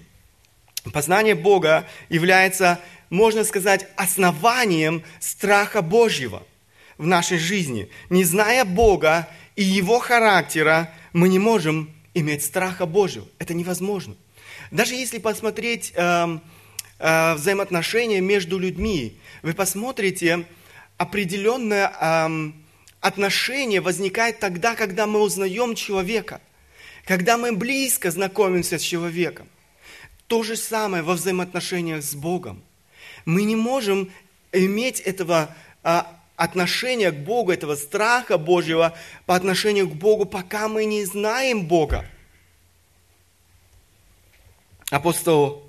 Познание 0.93 1.35
Бога 1.35 1.89
является, 2.11 2.79
можно 3.09 3.45
сказать, 3.45 3.89
основанием 3.97 5.03
страха 5.19 5.81
Божьего– 5.81 6.43
в 6.99 7.07
нашей 7.07 7.39
жизни. 7.39 7.89
Не 8.11 8.25
зная 8.25 8.65
Бога 8.65 9.29
и 9.57 9.63
Его 9.63 9.99
характера, 9.99 10.93
мы 11.13 11.29
не 11.29 11.39
можем 11.39 11.91
иметь 12.15 12.45
страха 12.45 12.87
Божьего. 12.87 13.27
Это 13.39 13.55
невозможно. 13.55 14.17
Даже 14.71 14.95
если 14.95 15.19
посмотреть 15.19 15.93
э, 15.95 16.39
э, 16.99 17.35
взаимоотношения 17.35 18.21
между 18.21 18.59
людьми, 18.59 19.17
вы 19.43 19.55
посмотрите, 19.55 20.45
определенное 20.97 21.93
э, 21.99 22.53
отношение 23.01 23.81
возникает 23.81 24.41
тогда, 24.41 24.75
когда 24.75 25.07
мы 25.07 25.21
узнаем 25.21 25.75
человека, 25.75 26.41
когда 27.05 27.39
мы 27.39 27.53
близко 27.53 28.11
знакомимся 28.11 28.79
с 28.79 28.83
человеком. 28.83 29.49
То 30.27 30.43
же 30.43 30.57
самое 30.57 31.03
во 31.03 31.15
взаимоотношениях 31.15 32.03
с 32.03 32.15
Богом. 32.15 32.63
Мы 33.25 33.45
не 33.45 33.57
можем 33.57 34.11
иметь 34.53 35.01
этого 35.01 35.55
а, 35.83 36.18
отношения 36.39 37.11
к 37.11 37.17
Богу, 37.17 37.51
этого 37.51 37.75
страха 37.75 38.39
Божьего 38.39 38.97
по 39.27 39.35
отношению 39.35 39.89
к 39.89 39.95
Богу, 39.95 40.25
пока 40.25 40.69
мы 40.69 40.85
не 40.85 41.05
знаем 41.05 41.67
Бога. 41.67 42.09
Апостол 44.89 45.69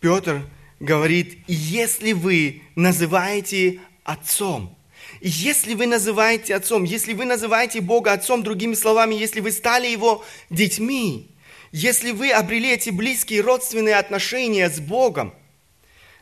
Петр 0.00 0.42
говорит, 0.78 1.38
если 1.48 2.12
вы 2.12 2.62
называете 2.76 3.80
Отцом, 4.04 4.76
если 5.22 5.72
вы 5.72 5.86
называете 5.86 6.54
Отцом, 6.54 6.84
если 6.84 7.14
вы 7.14 7.24
называете 7.24 7.80
Бога 7.80 8.12
Отцом, 8.12 8.42
другими 8.42 8.74
словами, 8.74 9.14
если 9.14 9.40
вы 9.40 9.50
стали 9.50 9.86
Его 9.86 10.22
детьми, 10.50 11.30
если 11.72 12.10
вы 12.10 12.30
обрели 12.32 12.70
эти 12.70 12.90
близкие 12.90 13.40
родственные 13.40 13.96
отношения 13.96 14.68
с 14.68 14.78
Богом– 14.78 15.34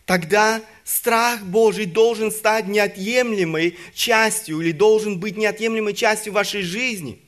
тогда 0.07 0.61
страх 0.85 1.43
Божий 1.43 1.87
должен 1.87 2.31
стать 2.31 2.67
неотъемлемой 2.67 3.79
частью 3.95 4.61
или 4.61 4.73
должен 4.73 5.19
быть 5.19 5.37
неотъемлемой 5.37 5.95
частью 5.95 6.33
вашей 6.33 6.63
жизни. 6.63 7.21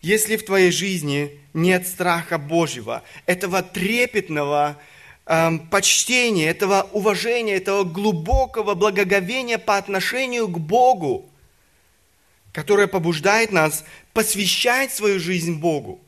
Если 0.00 0.36
в 0.36 0.44
твоей 0.44 0.72
жизни 0.72 1.38
нет 1.54 1.86
страха 1.86 2.38
Божьего, 2.38 3.02
этого 3.26 3.62
трепетного 3.62 4.76
эм, 5.26 5.60
почтения, 5.68 6.48
этого 6.48 6.88
уважения, 6.92 7.54
этого 7.54 7.84
глубокого 7.84 8.74
благоговения 8.74 9.58
по 9.58 9.76
отношению 9.76 10.48
к 10.48 10.58
Богу, 10.58 11.28
которое 12.52 12.88
побуждает 12.88 13.52
нас 13.52 13.84
посвящать 14.12 14.92
свою 14.92 15.20
жизнь 15.20 15.54
Богу, 15.54 16.00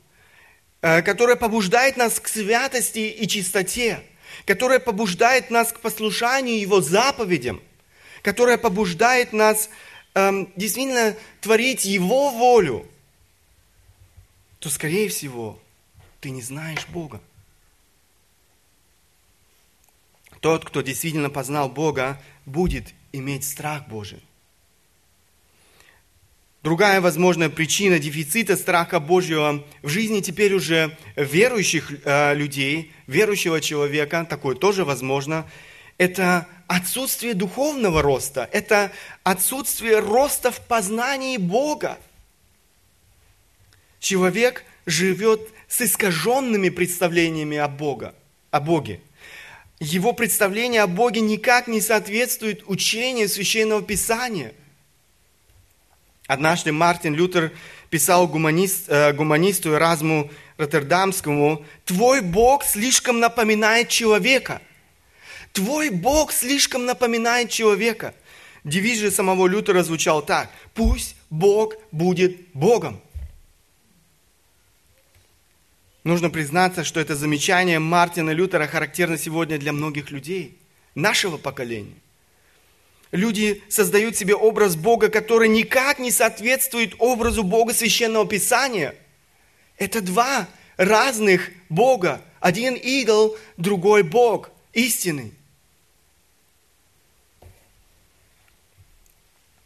э, 0.83 1.03
которое 1.03 1.37
побуждает 1.37 1.97
нас 1.97 2.19
к 2.19 2.29
святости 2.29 2.99
и 2.99 3.29
чистоте– 3.29 4.01
которая 4.47 4.79
побуждает 4.79 5.51
нас 5.51 5.73
к 5.73 5.81
послушанию 5.81 6.59
Его 6.59 6.81
заповедям, 6.81 7.63
которая 8.23 8.59
побуждает 8.59 9.33
нас 9.33 9.71
эм, 10.15 10.51
действительно 10.57 11.17
творить 11.41 11.85
Его 11.85 12.31
волю, 12.31 12.87
то, 14.59 14.71
скорее 14.71 15.09
всего, 15.09 15.59
ты 16.21 16.31
не 16.31 16.43
знаешь 16.43 16.87
Бога. 16.89 17.21
Тот, 20.41 20.65
кто 20.65 20.83
действительно 20.83 21.31
познал 21.31 21.69
Бога, 21.69 22.21
будет 22.47 22.93
иметь 23.13 23.45
страх 23.45 23.89
Божий. 23.89 24.23
Другая 26.65 27.03
возможная 27.03 27.51
причина 27.51 27.99
дефицита 27.99 28.57
страха 28.57 28.99
Божьего 28.99 29.63
в 29.83 29.89
жизни 29.91 30.21
теперь 30.21 30.55
уже 30.55 30.97
верующих 31.15 31.93
э, 32.07 32.35
людей, 32.35 32.91
верующего 33.07 33.61
человека, 33.61 34.27
такое 34.27 34.55
тоже 34.55 34.87
возможно, 34.87 35.47
это 35.99 36.49
отсутствие 36.67 37.35
духовного 37.35 38.01
роста, 38.01 38.49
это 38.51 38.91
отсутствие 39.25 39.99
роста 39.99 40.51
в 40.51 40.63
познании 40.63 41.37
Бога. 41.37 41.99
Человек 44.01 44.65
живет 44.87 45.43
с 45.69 45.83
искаженными 45.83 46.71
представлениями 46.71 47.59
о, 47.59 47.69
Бога, 47.69 48.15
о 48.51 48.61
Боге. 48.61 49.03
Его 49.81 50.15
представление 50.15 50.81
о 50.81 50.87
Боге 50.87 51.21
никак 51.21 51.67
не 51.67 51.83
соответствует 51.83 52.63
учению 52.67 53.29
Священного 53.29 53.83
Писания– 53.83 54.55
Однажды 56.27 56.73
Мартин 56.73 57.15
Лютер 57.15 57.53
писал 57.91 58.27
гуманист, 58.27 58.89
э, 58.89 59.13
гуманисту 59.13 59.75
Эразму 59.75 60.31
Роттердамскому, 60.57 61.65
«Твой 61.85 62.21
Бог 62.21 62.65
слишком 62.65 63.21
напоминает 63.21 63.89
человека». 63.89 64.63
Твой 65.53 65.91
Бог 65.91 66.33
слишком 66.33 66.85
напоминает 66.85 67.49
человека. 67.49 68.13
Девиз 68.65 68.99
же 68.99 69.13
самого 69.13 69.47
Лютера 69.47 69.85
звучал 69.85 70.21
так. 70.21 70.51
Пусть 70.75 71.15
Бог 71.31 71.75
будет 71.93 72.37
Богом. 72.55 73.01
Нужно 76.03 76.29
признаться, 76.29 76.83
что 76.83 76.99
это 76.99 77.15
замечание 77.15 77.79
Мартина 77.79 78.31
Лютера 78.31 78.67
характерно 78.67 79.17
сегодня 79.17 79.57
для 79.59 79.73
многих 79.73 80.11
людей, 80.11 80.59
нашего 80.97 81.37
поколения. 81.37 81.95
Люди 83.15 83.63
создают 83.69 84.17
себе 84.17 84.35
образ 84.35 84.75
Бога, 84.75 85.09
который 85.09 85.49
никак 85.49 86.01
не 86.01 86.11
соответствует 86.11 86.97
образу 86.99 87.45
Бога 87.45 87.73
Священного 87.73 88.27
Писания. 88.27 88.97
Это 89.79 90.01
два 90.01 90.49
разных 90.77 91.53
Бога. 91.69 92.21
Один 92.41 92.75
идол, 92.75 93.37
другой 93.57 94.03
Бог, 94.03 94.51
истинный. 94.73 95.33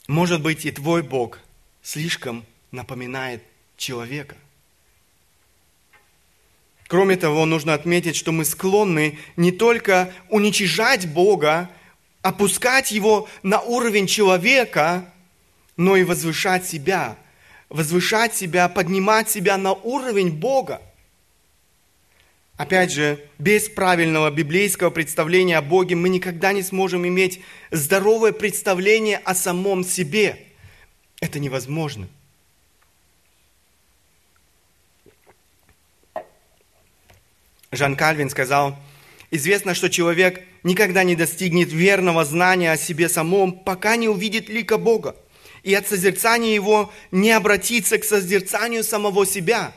Может 0.09 0.43
быть, 0.43 0.67
и 0.67 0.71
твой 0.71 1.03
Бог 1.03 1.39
слишком 1.83 2.45
напоминает 2.71 3.43
человека. 3.79 4.37
Кроме 6.87 7.17
того, 7.17 7.47
нужно 7.47 7.73
отметить, 7.73 8.15
что 8.15 8.31
мы 8.31 8.45
склонны 8.45 9.19
не 9.37 9.53
только 9.53 10.13
уничижать 10.29 11.11
Бога, 11.11 11.71
опускать 12.23 12.91
его 12.91 13.29
на 13.43 13.61
уровень 13.61 14.07
человека, 14.07 15.13
но 15.77 15.97
и 15.97 16.05
возвышать 16.05 16.67
себя, 16.67 17.17
возвышать 17.69 18.35
себя, 18.35 18.69
поднимать 18.69 19.31
себя 19.31 19.57
на 19.57 19.73
уровень 19.73 20.31
Бога. 20.31 20.83
Опять 22.57 22.91
же, 22.91 23.25
без 23.39 23.69
правильного 23.69 24.31
библейского 24.33 24.91
представления 24.91 25.59
о 25.59 25.63
Боге 25.63 25.95
мы 25.95 26.09
никогда 26.09 26.53
не 26.53 26.63
сможем 26.63 27.07
иметь 27.07 27.41
здоровое 27.71 28.33
представление 28.33 29.19
о 29.19 29.37
самом 29.37 29.85
себе. 29.85 30.45
Это 31.21 31.39
невозможно. 31.39 32.09
Жан 37.71 37.95
Кальвин 37.95 38.31
сказал, 38.31 38.77
известно, 39.31 39.75
что 39.75 39.91
человек 39.91 40.43
никогда 40.63 41.05
не 41.05 41.17
достигнет 41.17 41.73
верного 41.73 42.25
знания 42.25 42.73
о 42.73 42.77
себе 42.77 43.09
самом, 43.09 43.53
пока 43.53 43.97
не 43.97 44.09
увидит 44.09 44.49
лика 44.49 44.79
Бога. 44.79 45.17
И 45.63 45.75
от 45.75 45.87
созерцания 45.87 46.55
его 46.55 46.93
не 47.11 47.33
обратится 47.33 47.99
к 47.99 48.05
созерцанию 48.05 48.85
самого 48.85 49.27
себя. 49.27 49.73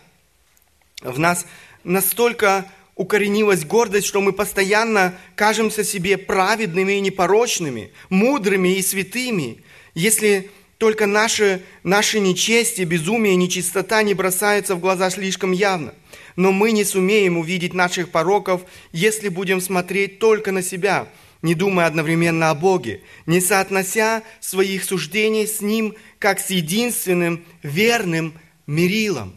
В 1.01 1.17
нас 1.19 1.45
настолько 1.83 2.65
укоренилась 2.95 3.65
гордость, 3.65 4.07
что 4.07 4.21
мы 4.21 4.31
постоянно 4.31 5.17
кажемся 5.35 5.83
себе 5.83 6.17
праведными 6.17 6.93
и 6.93 7.01
непорочными, 7.01 7.91
мудрыми 8.09 8.77
и 8.77 8.81
святыми. 8.81 9.63
Если 9.95 10.51
только 10.77 11.07
наши, 11.07 11.63
наши 11.83 12.19
нечестие, 12.19 12.85
безумие 12.85 13.35
нечистота 13.35 14.03
не 14.03 14.13
бросаются 14.13 14.75
в 14.75 14.79
глаза 14.79 15.09
слишком 15.09 15.51
явно 15.51 15.93
но 16.35 16.51
мы 16.51 16.71
не 16.71 16.83
сумеем 16.83 17.37
увидеть 17.37 17.73
наших 17.73 18.09
пороков, 18.09 18.61
если 18.91 19.29
будем 19.29 19.61
смотреть 19.61 20.19
только 20.19 20.51
на 20.51 20.61
себя, 20.61 21.07
не 21.41 21.55
думая 21.55 21.87
одновременно 21.87 22.49
о 22.49 22.55
Боге, 22.55 23.01
не 23.25 23.41
соотнося 23.41 24.23
своих 24.39 24.83
суждений 24.83 25.47
с 25.47 25.61
Ним, 25.61 25.95
как 26.19 26.39
с 26.39 26.49
единственным 26.49 27.43
верным 27.63 28.33
мерилом. 28.67 29.33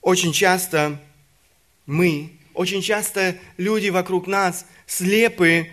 Очень 0.00 0.32
часто 0.32 1.00
мы, 1.86 2.32
очень 2.54 2.82
часто 2.82 3.36
люди 3.56 3.88
вокруг 3.88 4.26
нас 4.26 4.66
слепы 4.86 5.70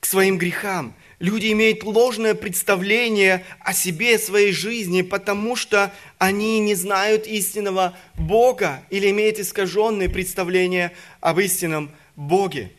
к 0.00 0.06
своим 0.06 0.38
грехам, 0.38 0.94
Люди 1.20 1.52
имеют 1.52 1.84
ложное 1.84 2.34
представление 2.34 3.44
о 3.60 3.74
себе, 3.74 4.18
своей 4.18 4.52
жизни, 4.52 5.02
потому 5.02 5.54
что 5.54 5.92
они 6.16 6.60
не 6.60 6.74
знают 6.74 7.26
истинного 7.26 7.94
Бога 8.14 8.82
или 8.88 9.10
имеют 9.10 9.38
искаженные 9.38 10.08
представления 10.08 10.94
об 11.20 11.38
истинном 11.38 11.90
Боге. 12.16 12.72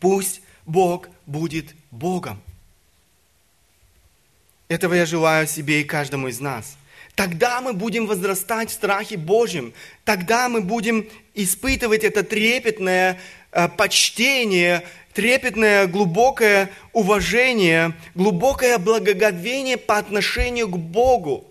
Пусть 0.00 0.40
Бог 0.64 1.10
будет 1.26 1.74
Богом. 1.90 2.40
Этого 4.68 4.94
я 4.94 5.04
желаю 5.04 5.46
себе 5.46 5.82
и 5.82 5.84
каждому 5.84 6.28
из 6.28 6.40
нас. 6.40 6.78
Тогда 7.14 7.60
мы 7.60 7.74
будем 7.74 8.06
возрастать 8.06 8.70
в 8.70 8.72
страхе 8.72 9.18
Божьем. 9.18 9.74
Тогда 10.04 10.48
мы 10.48 10.62
будем 10.62 11.06
испытывать 11.34 12.04
это 12.04 12.22
трепетное 12.22 13.20
э, 13.52 13.68
почтение 13.68 14.84
трепетное, 15.18 15.88
глубокое 15.88 16.70
уважение, 16.92 17.92
глубокое 18.14 18.78
благоговение 18.78 19.76
по 19.76 19.98
отношению 19.98 20.68
к 20.68 20.78
Богу. 20.78 21.44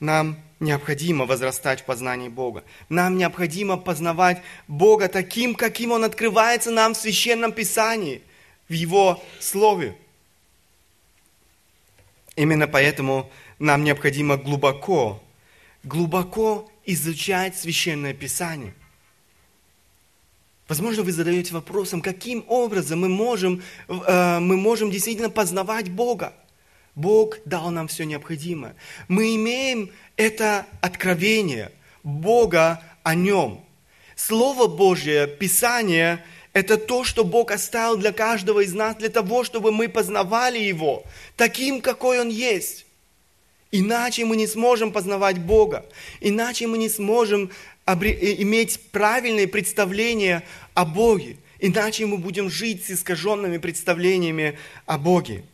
Нам 0.00 0.38
необходимо 0.60 1.26
возрастать 1.26 1.82
в 1.82 1.84
познании 1.84 2.30
Бога. 2.30 2.64
Нам 2.88 3.18
необходимо 3.18 3.76
познавать 3.76 4.40
Бога 4.66 5.08
таким, 5.08 5.54
каким 5.54 5.92
Он 5.92 6.02
открывается 6.02 6.70
нам 6.70 6.94
в 6.94 6.96
Священном 6.96 7.52
Писании, 7.52 8.22
в 8.66 8.72
Его 8.72 9.22
Слове. 9.40 9.94
Именно 12.36 12.68
поэтому 12.68 13.30
нам 13.58 13.84
необходимо 13.84 14.38
глубоко, 14.38 15.22
глубоко 15.82 16.70
изучать 16.86 17.54
Священное 17.54 18.14
Писание– 18.14 18.72
Возможно, 20.68 21.02
вы 21.02 21.12
задаете 21.12 21.52
вопросом, 21.52 22.00
каким 22.00 22.44
образом 22.48 23.00
мы 23.00 23.08
можем, 23.08 23.62
э, 23.88 24.38
мы 24.38 24.56
можем 24.56 24.90
действительно 24.90 25.28
познавать 25.28 25.90
Бога. 25.90 26.32
Бог 26.94 27.38
дал 27.44 27.70
нам 27.70 27.88
все 27.88 28.04
необходимое. 28.04 28.74
Мы 29.08 29.36
имеем 29.36 29.90
это 30.16 30.66
откровение 30.80 31.70
Бога 32.02 32.82
о 33.02 33.14
Нем. 33.14 33.64
Слово 34.16 34.68
Божье, 34.68 35.26
Писание– 35.26 36.24
это 36.54 36.78
то, 36.78 37.04
что 37.04 37.24
Бог 37.24 37.50
оставил 37.50 37.96
для 37.96 38.12
каждого 38.12 38.60
из 38.60 38.72
нас, 38.72 38.96
для 38.96 39.08
того, 39.10 39.42
чтобы 39.44 39.72
мы 39.72 39.88
познавали 39.88 40.58
Его 40.58 41.04
таким, 41.36 41.80
какой 41.80 42.20
Он 42.20 42.28
есть. 42.28 42.83
Иначе 43.76 44.24
мы 44.24 44.36
не 44.36 44.46
сможем 44.46 44.92
познавать 44.92 45.40
Бога. 45.40 45.84
Иначе 46.20 46.68
мы 46.68 46.78
не 46.78 46.88
сможем 46.88 47.50
иметь 47.88 48.80
правильные 48.92 49.48
представления 49.48 50.44
о 50.74 50.84
Боге. 50.84 51.38
Иначе 51.58 52.06
мы 52.06 52.18
будем 52.18 52.48
жить 52.48 52.84
с 52.84 52.92
искаженными 52.92 53.58
представлениями 53.58 54.56
о 54.86 54.96
Боге. 54.96 55.44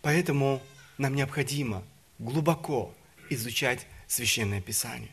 Поэтому 0.00 0.62
нам 0.96 1.14
необходимо 1.14 1.82
глубоко 2.18 2.94
изучать 3.28 3.86
Священное 4.06 4.62
Писание. 4.62 5.10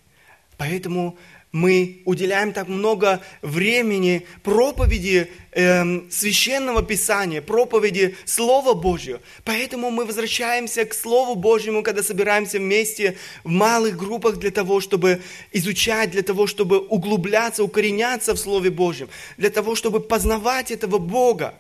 Поэтому 0.56 1.18
мы 1.52 2.02
уделяем 2.06 2.52
так 2.52 2.68
много 2.68 3.22
времени 3.42 4.28
проповеди 4.44 5.32
э, 5.52 6.10
священного 6.10 6.84
писания, 6.84 7.42
проповеди 7.42 8.16
Слова 8.26 8.74
Божьего. 8.74 9.22
Поэтому 9.46 9.90
мы 9.90 10.06
возвращаемся 10.06 10.84
к 10.86 10.94
Слову 10.94 11.36
Божьему, 11.36 11.84
когда 11.84 12.04
собираемся 12.04 12.60
вместе 12.60 13.18
в 13.44 13.50
малых 13.50 13.98
группах 13.98 14.38
для 14.38 14.52
того, 14.52 14.82
чтобы 14.82 15.22
изучать, 15.54 16.12
для 16.12 16.22
того, 16.22 16.48
чтобы 16.48 16.80
углубляться, 16.80 17.64
укореняться 17.64 18.34
в 18.34 18.38
Слове 18.38 18.70
Божьем, 18.70 19.10
для 19.38 19.50
того, 19.50 19.76
чтобы 19.76 20.02
познавать 20.02 20.72
этого 20.72 20.98
Бога, 20.98 21.54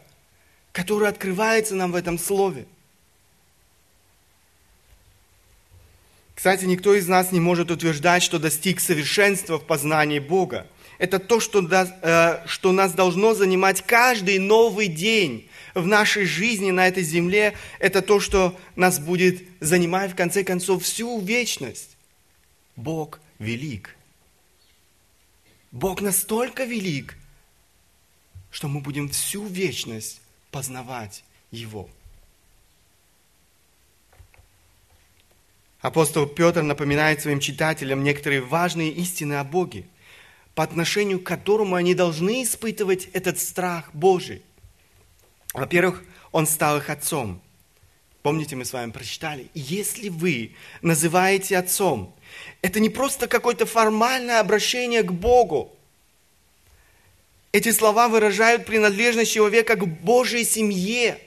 который 0.73 1.07
открывается 1.07 1.75
нам 1.75 1.93
в 1.93 1.95
этом 1.95 2.19
Слове. 2.19 2.65
Кстати, 6.37 6.65
никто 6.65 6.93
из 6.93 7.07
нас 7.07 7.31
не 7.31 7.39
может 7.39 7.71
утверждать, 7.71 8.21
что 8.21 8.37
достиг 8.37 8.79
совершенства 8.79 9.57
в 9.57 9.65
познании 9.65 10.19
Бога. 10.19 10.67
Это 10.99 11.17
то, 11.17 11.39
что, 11.39 11.67
э, 11.67 12.43
что 12.45 12.71
нас 12.71 12.93
должно 12.93 13.33
занимать 13.33 13.81
каждый 13.81 14.37
новый 14.37 14.85
день 14.85 15.49
в 15.73 15.87
нашей 15.87 16.25
жизни 16.25 16.69
на 16.69 16.87
этой 16.87 17.01
земле. 17.01 17.57
Это 17.79 18.03
то, 18.03 18.19
что 18.19 18.55
нас 18.75 18.99
будет 18.99 19.41
занимать, 19.61 20.11
в 20.11 20.15
конце 20.15 20.43
концов, 20.43 20.83
всю 20.83 21.19
вечность. 21.21 21.97
Бог 22.75 23.19
велик. 23.39 23.95
Бог 25.71 26.01
настолько 26.01 26.65
велик, 26.65 27.17
что 28.51 28.67
мы 28.67 28.81
будем 28.81 29.09
всю 29.09 29.43
вечность 29.43 30.21
познавать 30.51 31.23
Его. 31.49 31.89
Апостол 35.81 36.25
Петр 36.25 36.63
напоминает 36.63 37.21
своим 37.21 37.39
читателям 37.39 38.03
некоторые 38.03 38.41
важные 38.41 38.91
истины 38.91 39.35
о 39.35 39.43
Боге, 39.43 39.85
по 40.55 40.63
отношению 40.63 41.19
к 41.19 41.23
которому 41.23 41.75
они 41.75 41.93
должны 41.93 42.43
испытывать 42.43 43.05
этот 43.13 43.39
страх 43.39 43.93
Божий. 43.93 44.41
Во-первых, 45.53 46.03
Он 46.31 46.47
стал 46.47 46.77
их 46.77 46.89
отцом. 46.89 47.41
Помните, 48.23 48.55
мы 48.55 48.65
с 48.65 48.73
вами 48.73 48.91
прочитали, 48.91 49.49
если 49.53 50.09
вы 50.09 50.55
называете 50.81 51.57
отцом, 51.57 52.13
это 52.61 52.79
не 52.79 52.89
просто 52.89 53.27
какое-то 53.27 53.65
формальное 53.65 54.39
обращение 54.39 55.03
к 55.03 55.13
Богу. 55.13 55.73
Эти 57.51 57.71
слова 57.71 58.09
выражают 58.09 58.65
принадлежность 58.65 59.31
человека 59.31 59.75
к 59.75 59.87
Божьей 59.87 60.43
семье– 60.43 61.19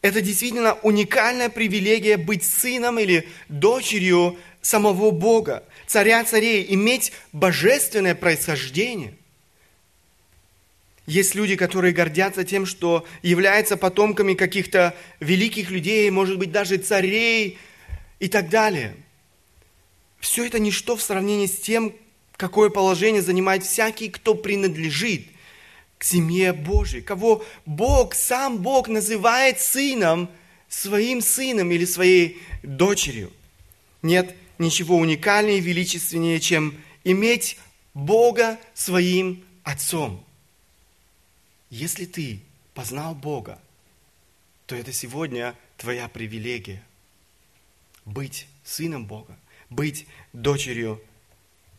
это 0.00 0.20
действительно 0.20 0.74
уникальная 0.82 1.48
привилегия 1.48 2.16
быть 2.16 2.44
сыном 2.44 2.98
или 2.98 3.28
дочерью 3.48 4.38
самого 4.62 5.10
Бога, 5.10 5.64
царя 5.86 6.24
царей, 6.24 6.66
иметь 6.74 7.12
божественное 7.32 8.14
происхождение. 8.14 9.14
Есть 11.06 11.34
люди, 11.34 11.56
которые 11.56 11.94
гордятся 11.94 12.44
тем, 12.44 12.66
что 12.66 13.06
являются 13.22 13.76
потомками 13.76 14.34
каких-то 14.34 14.94
великих 15.20 15.70
людей, 15.70 16.10
может 16.10 16.38
быть, 16.38 16.52
даже 16.52 16.76
царей 16.76 17.58
и 18.20 18.28
так 18.28 18.50
далее. 18.50 18.94
Все 20.20 20.44
это 20.46 20.58
ничто 20.58 20.96
в 20.96 21.02
сравнении 21.02 21.46
с 21.46 21.56
тем, 21.56 21.94
какое 22.36 22.68
положение 22.68 23.22
занимает 23.22 23.64
всякий, 23.64 24.10
кто 24.10 24.34
принадлежит– 24.34 25.22
к 25.98 26.04
семье 26.04 26.52
Божьей, 26.52 27.02
кого 27.02 27.44
Бог, 27.66 28.14
сам 28.14 28.58
Бог 28.58 28.88
называет 28.88 29.60
сыном, 29.60 30.30
своим 30.68 31.20
сыном 31.20 31.72
или 31.72 31.84
своей 31.84 32.40
дочерью. 32.62 33.32
Нет 34.02 34.36
ничего 34.58 34.96
уникальнее 34.96 35.58
и 35.58 35.62
величественнее, 35.62 36.40
чем 36.40 36.80
иметь 37.04 37.58
Бога 37.94 38.58
своим 38.74 39.44
отцом. 39.64 40.24
Если 41.70 42.04
ты 42.04 42.40
познал 42.74 43.14
Бога, 43.14 43.58
то 44.66 44.76
это 44.76 44.92
сегодня 44.92 45.54
твоя 45.76 46.08
привилегия. 46.08 46.82
Быть 48.04 48.46
сыном 48.64 49.06
Бога, 49.06 49.36
быть 49.68 50.06
дочерью 50.32 51.02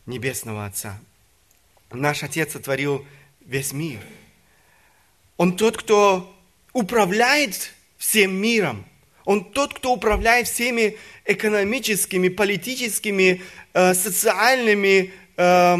Небесного 0.06 0.66
Отца. 0.66 1.00
Наш 1.90 2.22
Отец 2.22 2.52
сотворил 2.52 3.04
весь 3.50 3.72
мир. 3.72 3.98
Он 5.36 5.56
тот, 5.56 5.76
кто 5.76 6.32
управляет 6.72 7.72
всем 7.98 8.32
миром. 8.32 8.86
Он 9.24 9.44
тот, 9.44 9.74
кто 9.74 9.92
управляет 9.92 10.46
всеми 10.46 10.96
экономическими, 11.24 12.28
политическими, 12.28 13.42
э, 13.74 13.94
социальными 13.94 15.12
э, 15.36 15.76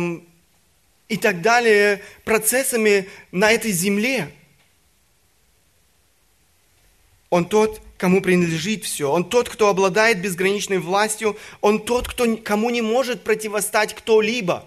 и 1.08 1.16
так 1.16 1.42
далее 1.42 2.02
процессами 2.24 3.08
на 3.30 3.52
этой 3.52 3.70
земле. 3.70 4.32
Он 7.30 7.48
тот, 7.48 7.80
кому 7.98 8.20
принадлежит 8.20 8.82
все. 8.82 9.12
Он 9.12 9.24
тот, 9.24 9.48
кто 9.48 9.68
обладает 9.68 10.20
безграничной 10.20 10.78
властью. 10.78 11.36
Он 11.60 11.78
тот, 11.78 12.08
кто, 12.08 12.36
кому 12.38 12.70
не 12.70 12.82
может 12.82 13.22
противостать 13.22 13.94
кто-либо. 13.94 14.66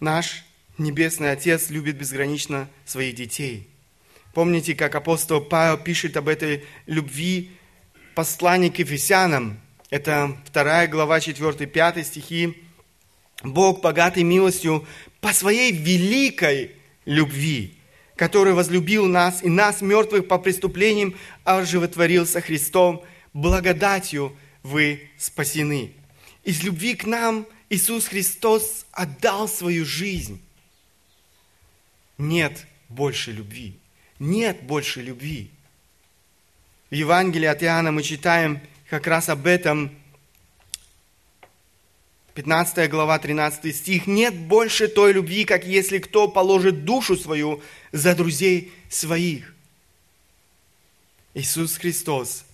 Наш 0.00 0.44
Небесный 0.76 1.30
Отец 1.32 1.70
любит 1.70 1.96
безгранично 1.96 2.68
своих 2.84 3.14
детей. 3.14 3.66
Помните, 4.34 4.74
как 4.74 4.94
апостол 4.94 5.40
Павел 5.40 5.78
пишет 5.78 6.18
об 6.18 6.28
этой 6.28 6.66
любви 6.84 7.50
послании 8.14 8.68
к 8.68 8.78
Ефесянам. 8.78 9.58
Это 9.88 10.36
2 10.52 10.88
глава 10.88 11.18
4-5 11.18 12.04
стихи. 12.04 12.62
Бог, 13.42 13.80
богатый 13.80 14.22
милостью, 14.22 14.86
по 15.22 15.32
своей 15.32 15.72
великой 15.72 16.72
любви, 17.06 17.78
который 18.16 18.52
возлюбил 18.52 19.06
нас 19.06 19.42
и 19.42 19.48
нас, 19.48 19.80
мертвых 19.80 20.28
по 20.28 20.38
преступлениям, 20.38 21.14
оживотворил 21.44 22.26
со 22.26 22.42
Христом, 22.42 23.02
благодатью 23.32 24.36
вы 24.62 25.08
спасены. 25.16 25.92
Из 26.44 26.62
любви 26.62 26.94
к 26.94 27.06
нам 27.06 27.46
Иисус 27.68 28.06
Христос 28.06 28.86
отдал 28.92 29.48
свою 29.48 29.84
жизнь 29.84 30.40
нет 32.18 32.66
больше 32.88 33.32
любви. 33.32 33.78
Нет 34.18 34.62
больше 34.62 35.02
любви. 35.02 35.50
В 36.90 36.94
Евангелии 36.94 37.46
от 37.46 37.62
Иоанна 37.62 37.92
мы 37.92 38.02
читаем 38.02 38.60
как 38.88 39.06
раз 39.06 39.28
об 39.28 39.46
этом. 39.46 39.94
15 42.34 42.90
глава, 42.90 43.18
13 43.18 43.74
стих. 43.74 44.06
«Нет 44.06 44.34
больше 44.34 44.88
той 44.88 45.12
любви, 45.12 45.44
как 45.44 45.64
если 45.66 45.98
кто 45.98 46.28
положит 46.28 46.84
душу 46.84 47.16
свою 47.16 47.62
за 47.92 48.14
друзей 48.14 48.72
своих». 48.90 49.54
Иисус 51.32 51.76
Христос 51.76 52.44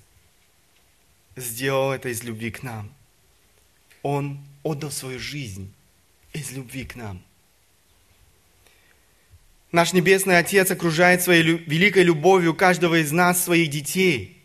сделал 1.37 1.93
это 1.93 2.09
из 2.11 2.23
любви 2.23 2.51
к 2.53 2.63
нам. 2.63 2.93
Он 4.03 4.39
отдал 4.63 4.91
свою 4.91 5.19
жизнь 5.19 5.73
из 6.33 6.53
любви 6.53 6.85
к 6.85 6.97
нам– 6.97 7.23
Наш 9.73 9.95
Небесный 9.95 10.37
Отец 10.37 10.71
окружает 10.71 11.23
своей 11.23 11.43
великой 11.43 12.03
любовью 12.03 12.55
каждого 12.55 13.01
из 13.01 13.11
нас, 13.11 13.43
своих 13.43 13.71
детей. 13.71 14.37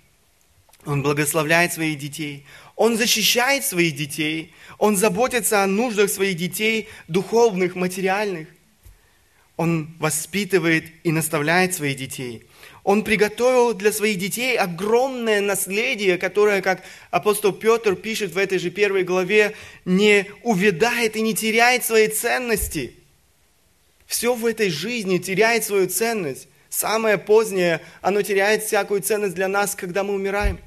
Он 0.85 1.03
благословляет 1.03 1.73
своих 1.73 1.99
детей. 1.99 2.45
Он 2.77 2.97
защищает 2.97 3.65
своих 3.65 3.93
детей. 3.93 4.53
Он 4.77 4.95
заботится 4.95 5.63
о 5.63 5.67
нуждах 5.67 6.09
своих 6.09 6.37
детей, 6.37 6.87
духовных, 7.09 7.75
материальных. 7.75 8.47
Он 9.57 9.93
воспитывает 9.99 10.85
и 11.03 11.11
наставляет 11.11 11.73
своих 11.73 11.97
детей. 11.97 12.46
Он 12.87 13.03
приготовил 13.03 13.73
для 13.73 13.91
своих 13.91 14.17
детей 14.17 14.57
огромное 14.57 15.41
наследие, 15.41 16.17
которое, 16.17 16.61
как 16.61 16.83
апостол 17.11 17.51
Петр 17.51 17.95
пишет 17.95 18.31
в 18.31 18.37
этой 18.37 18.59
же 18.59 18.69
первой 18.69 19.03
главе, 19.03 19.53
не 19.85 20.25
увядает 20.41 21.15
и 21.15 21.21
не 21.21 21.35
теряет 21.35 21.83
своей 21.83 22.07
ценности– 22.07 22.93
все 24.07 24.33
в 24.33 24.45
этой 24.45 24.69
жизни 24.69 25.17
теряет 25.17 25.65
свою 25.65 25.87
ценность. 25.87 26.47
Самое 26.69 27.17
позднее, 27.17 27.81
оно 28.01 28.21
теряет 28.21 28.63
всякую 28.63 29.01
ценность 29.01 29.35
для 29.35 29.49
нас, 29.49 29.75
когда 29.75 30.03
мы 30.03 30.13
умираем. 30.13 30.57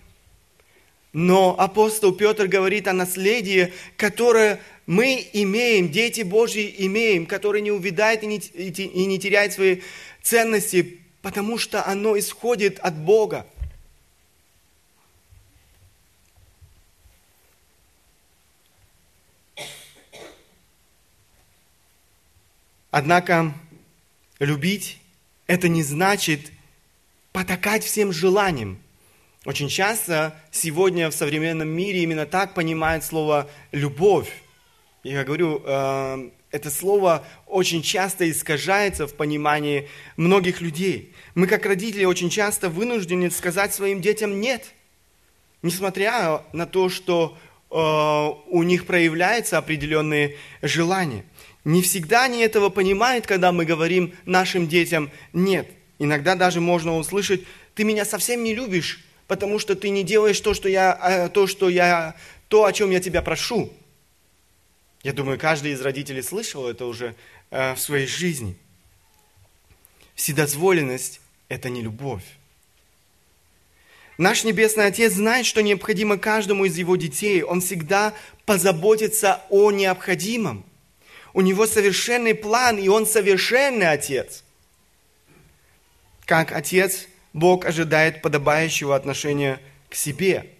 Но 1.12 1.56
апостол 1.58 2.12
Петр 2.12 2.46
говорит 2.46 2.86
о 2.86 2.92
наследии, 2.92 3.72
которое 3.96 4.60
мы 4.86 5.26
имеем, 5.32 5.90
дети 5.90 6.20
Божьи 6.20 6.72
имеем, 6.78 7.26
которое 7.26 7.62
не 7.62 7.72
увядает 7.72 8.22
и 8.22 8.26
не, 8.26 9.18
теряет 9.18 9.52
своей 9.52 9.82
ценности, 10.22 11.00
потому 11.22 11.58
что 11.58 11.86
оно 11.86 12.18
исходит 12.18 12.78
от 12.78 12.96
Бога. 12.96 13.46
Однако 22.90 23.54
любить– 24.40 24.98
это 25.46 25.68
не 25.68 25.82
значит 25.82 26.50
потакать 27.32 27.84
всем 27.84 28.12
желаниям. 28.12 28.82
Очень 29.44 29.68
часто 29.68 30.34
сегодня 30.50 31.08
в 31.08 31.14
современном 31.14 31.68
мире 31.68 32.02
именно 32.02 32.26
так 32.26 32.52
понимают 32.52 33.04
слово 33.04 33.48
«любовь». 33.72 34.42
Я 35.02 35.24
говорю, 35.24 35.62
э, 35.64 36.30
это 36.50 36.70
слово 36.70 37.24
очень 37.46 37.82
часто 37.82 38.28
искажается 38.28 39.06
в 39.06 39.14
понимании 39.14 39.88
многих 40.16 40.60
людей. 40.60 41.12
Мы, 41.34 41.46
как 41.46 41.64
родители, 41.64 42.04
очень 42.04 42.30
часто 42.30 42.68
вынуждены 42.68 43.30
сказать 43.30 43.72
своим 43.72 44.00
детям 44.00 44.40
«нет», 44.40 44.64
несмотря 45.62 46.42
на 46.52 46.66
то, 46.66 46.88
что 46.88 47.38
э, 47.70 47.74
у 47.74 48.62
них 48.62 48.86
проявляются 48.86 49.58
определенные 49.58 50.36
желания. 50.60 51.24
Не 51.64 51.82
всегда 51.82 52.24
они 52.24 52.40
этого 52.40 52.68
понимают, 52.68 53.26
когда 53.26 53.52
мы 53.52 53.64
говорим 53.64 54.14
нашим 54.24 54.66
детям 54.66 55.10
«нет». 55.32 55.68
Иногда 55.98 56.34
даже 56.34 56.60
можно 56.60 56.96
услышать 56.96 57.44
«ты 57.74 57.84
меня 57.84 58.04
совсем 58.04 58.42
не 58.42 58.54
любишь, 58.54 59.04
потому 59.28 59.60
что 59.60 59.76
ты 59.76 59.90
не 59.90 60.02
делаешь 60.02 60.40
то, 60.40 60.52
что 60.54 60.68
я, 60.68 60.98
э, 61.00 61.28
то, 61.28 61.46
что 61.46 61.68
я, 61.68 62.16
то, 62.48 62.64
о 62.64 62.72
чем 62.72 62.90
я 62.90 62.98
тебя 62.98 63.22
прошу. 63.22 63.72
Я 65.02 65.12
думаю, 65.12 65.38
каждый 65.38 65.72
из 65.72 65.80
родителей 65.80 66.22
слышал 66.22 66.68
это 66.68 66.86
уже 66.86 67.14
э, 67.50 67.74
в 67.74 67.80
своей 67.80 68.06
жизни. 68.06 68.56
Вседозволенность– 70.14 71.20
это 71.48 71.70
не 71.70 71.82
любовь. 71.82 72.24
Наш 74.18 74.44
Небесный 74.44 74.86
Отец 74.86 75.14
знает, 75.14 75.46
что 75.46 75.62
необходимо 75.62 76.18
каждому 76.18 76.66
из 76.66 76.76
Его 76.76 76.96
детей. 76.96 77.42
Он 77.42 77.62
всегда 77.62 78.14
позаботится 78.44 79.40
о 79.48 79.70
необходимом. 79.70 80.66
У 81.32 81.40
Него 81.40 81.66
совершенный 81.66 82.34
план, 82.34 82.76
и 82.76 82.88
Он 82.88 83.06
совершенный 83.06 83.90
Отец. 83.90 84.44
Как 86.26 86.52
Отец– 86.52 87.06
Бог 87.32 87.64
ожидает 87.64 88.22
подобающего 88.22 88.96
отношения 88.96 89.60
к 89.88 89.94
себе. 89.94 90.50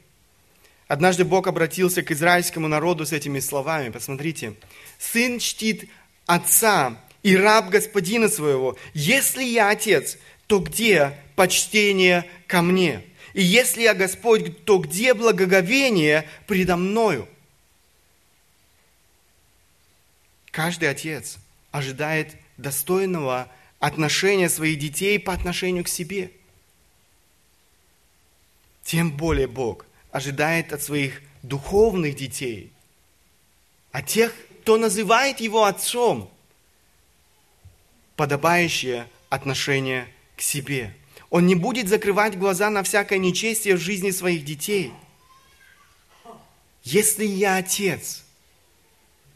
Однажды 0.91 1.25
Бог 1.25 1.47
обратился 1.47 2.03
к 2.03 2.11
израильскому 2.11 2.67
народу 2.67 3.07
с 3.07 3.13
этими 3.13 3.39
словами. 3.39 3.91
Посмотрите. 3.91 4.57
«Сын 4.99 5.39
чтит 5.39 5.89
отца 6.27 7.01
и 7.23 7.37
раб 7.37 7.69
господина 7.69 8.29
своего. 8.29 8.77
Если 8.93 9.45
я 9.45 9.69
отец, 9.69 10.19
то 10.49 10.59
где 10.59 11.17
почтение 11.37 12.29
ко 12.49 12.61
мне? 12.61 13.05
И 13.35 13.41
если 13.41 13.83
я 13.83 13.95
Господь, 13.95 14.65
то 14.65 14.79
где 14.79 15.15
благоговение 15.15 16.29
предо 16.49 16.77
мною?» 16.77 17.29
Каждый 20.51 20.91
отец 20.91 21.39
ожидает 21.71 22.35
достойного 22.57 23.49
отношения 23.79 24.49
своих 24.49 24.81
детей 24.81 25.21
по 25.21 25.33
отношению 25.33 25.85
к 25.85 25.89
себе– 25.89 26.33
тем 28.83 29.13
более 29.13 29.47
Бог 29.47 29.87
ожидает 30.13 30.73
от 30.73 30.83
своих 30.83 31.23
духовных 31.43 32.17
детей, 32.17 32.73
от 33.93 34.07
тех, 34.07 34.35
кто 34.63 34.77
называет 34.77 35.41
его 35.41 35.65
отцом, 35.65 36.31
подобающее 38.17 39.09
отношение 39.29 40.07
к 40.37 40.43
себе. 40.43 40.95
Он 41.31 41.47
не 41.47 41.55
будет 41.55 41.89
закрывать 41.89 42.37
глаза 42.37 42.71
на 42.71 42.83
всякое 42.83 43.19
нечестие 43.19 43.77
в 43.77 43.81
жизни 43.81 44.11
своих 44.11 44.45
детей. 44.45 44.93
Если 46.83 47.25
я 47.25 47.57
отец, 47.57 48.25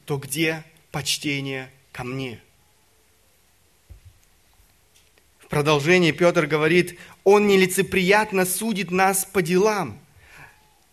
то 0.05 0.19
где 0.19 0.65
почтение 0.91 1.71
ко 1.93 2.05
мне? 2.05 2.41
В 5.39 5.47
продолжении 5.49 6.11
Петр 6.11 6.47
говорит, 6.47 6.99
он 7.23 7.47
нелицеприятно 7.47 8.45
судит 8.45 8.91
нас 8.91 9.25
по 9.25 9.41
делам. 9.41 10.01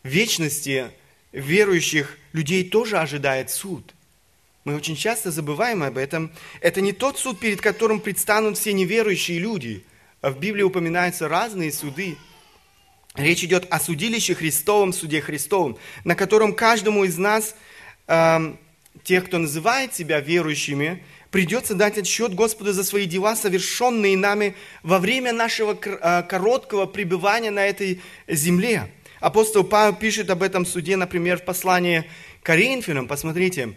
Вечности 0.03 0.91
верующих 1.31 2.17
людей 2.33 2.67
тоже 2.67 2.99
ожидает 2.99 3.49
суд. 3.49 3.93
Мы 4.63 4.75
очень 4.75 4.95
часто 4.95 5.31
забываем 5.31 5.83
об 5.83 5.97
этом. 5.97 6.31
Это 6.59 6.81
не 6.81 6.93
тот 6.93 7.17
суд, 7.17 7.39
перед 7.39 7.61
которым 7.61 7.99
предстанут 7.99 8.57
все 8.57 8.73
неверующие 8.73 9.39
люди. 9.39 9.83
В 10.21 10.37
Библии 10.37 10.61
упоминаются 10.61 11.27
разные 11.27 11.71
суды. 11.71 12.17
Речь 13.15 13.43
идет 13.43 13.67
о 13.69 13.79
судилище 13.79 14.35
Христовом, 14.35 14.93
суде 14.93 15.19
Христовом, 15.19 15.77
на 16.05 16.15
котором 16.15 16.53
каждому 16.53 17.03
из 17.03 17.17
нас, 17.17 17.55
э, 18.07 18.55
тех, 19.03 19.25
кто 19.25 19.37
называет 19.37 19.93
себя 19.95 20.19
верующими, 20.19 21.03
придется 21.31 21.73
дать 21.73 21.97
отсчет 21.97 22.35
Господу 22.35 22.71
за 22.71 22.83
свои 22.83 23.05
дела, 23.05 23.35
совершенные 23.35 24.15
нами 24.15 24.55
во 24.83 24.99
время 24.99 25.33
нашего 25.33 25.77
а, 26.01 26.21
короткого 26.23 26.85
пребывания 26.85 27.51
на 27.51 27.65
этой 27.65 28.01
земле. 28.27 28.91
Апостол 29.21 29.63
Павел 29.63 29.95
пишет 29.95 30.31
об 30.31 30.41
этом 30.41 30.65
суде, 30.65 30.97
например, 30.97 31.37
в 31.37 31.45
послании 31.45 32.09
Коринфянам. 32.41 33.07
Посмотрите, 33.07 33.75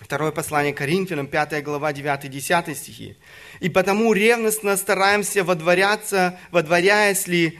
второе 0.00 0.32
послание 0.32 0.72
Коринфянам, 0.72 1.26
5 1.26 1.62
глава, 1.62 1.92
9-10 1.92 2.74
стихи. 2.74 3.16
«И 3.60 3.68
потому 3.68 4.14
ревностно 4.14 4.78
стараемся 4.78 5.44
водворяться, 5.44 6.38
водворяясь 6.52 7.26
ли, 7.26 7.58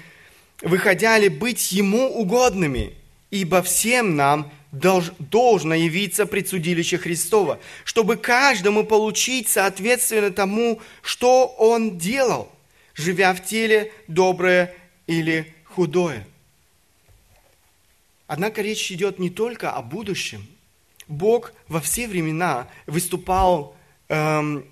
выходя 0.62 1.18
ли, 1.18 1.28
быть 1.28 1.70
Ему 1.70 2.08
угодными, 2.08 2.94
ибо 3.30 3.62
всем 3.62 4.16
нам 4.16 4.50
должно 4.72 5.74
явиться 5.74 6.24
пред 6.24 6.48
судилище 6.48 6.96
Христова, 6.96 7.60
чтобы 7.84 8.16
каждому 8.16 8.84
получить 8.84 9.50
соответственно 9.50 10.30
тому, 10.30 10.80
что 11.02 11.46
он 11.58 11.98
делал, 11.98 12.50
живя 12.94 13.34
в 13.34 13.44
теле 13.44 13.92
доброе 14.08 14.74
или 15.06 15.54
худое. 15.64 16.26
Однако 18.26 18.62
речь 18.62 18.90
идет 18.90 19.18
не 19.18 19.30
только 19.30 19.70
о 19.70 19.82
будущем. 19.82 20.46
Бог 21.08 21.52
во 21.68 21.80
все 21.80 22.08
времена 22.08 22.68
выступал 22.86 23.76
эм, 24.08 24.64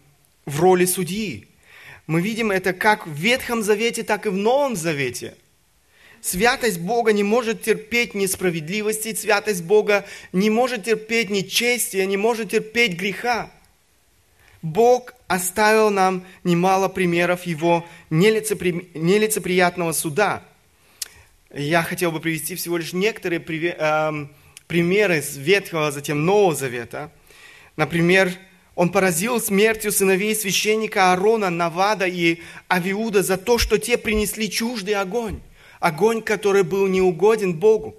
в 0.47 0.61
роли 0.61 0.85
судьи. 0.85 1.47
Мы 2.07 2.21
видим 2.21 2.51
это 2.51 2.73
как 2.73 3.07
в 3.07 3.13
Ветхом 3.13 3.63
Завете, 3.63 4.03
так 4.03 4.27
и 4.27 4.31
в 4.31 4.37
Новом 4.37 4.77
Завете– 4.77 5.37
Святость 6.25 6.79
Бога 6.79 7.13
не 7.13 7.23
может 7.23 7.65
терпеть 7.65 8.15
несправедливости, 8.15 9.13
святость 9.13 9.63
Бога 9.63 10.07
не 10.33 10.49
может 10.49 10.85
терпеть 10.85 11.29
нечестия, 11.29 12.07
не 12.07 12.17
может 12.17 12.53
терпеть 12.53 12.97
греха. 12.97 13.51
Бог 14.63 15.13
оставил 15.27 15.91
нам 15.91 16.25
немало 16.43 16.89
примеров 16.89 17.45
Его 17.45 17.87
нелицепри... 18.09 18.89
нелицеприятного 18.95 19.93
суда. 19.93 20.43
Я 21.57 21.83
хотел 21.83 22.11
бы 22.11 22.21
привести 22.21 22.57
всего 22.57 22.77
лишь 22.77 22.93
некоторые 22.93 23.41
эм, 23.41 24.35
примеры 24.67 25.23
с 25.23 25.37
Ветхого, 25.37 25.91
затем 25.91 26.25
Нового 26.25 26.55
Завета. 26.55 27.13
Например, 27.77 28.33
он 28.75 28.91
поразил 28.91 29.41
смертью 29.41 29.93
сыновей 29.93 30.35
священника 30.35 31.13
Аарона, 31.13 31.51
Навада 31.51 32.07
и 32.07 32.41
Авиуда 32.69 33.23
за 33.23 33.37
то, 33.37 33.59
что 33.59 33.79
те 33.79 33.97
принесли 33.97 34.51
чуждый 34.51 34.95
огонь 34.95 35.41
огонь, 35.85 36.23
который 36.23 36.63
был 36.63 36.87
неугоден 36.87 37.53
Богу. 37.53 37.95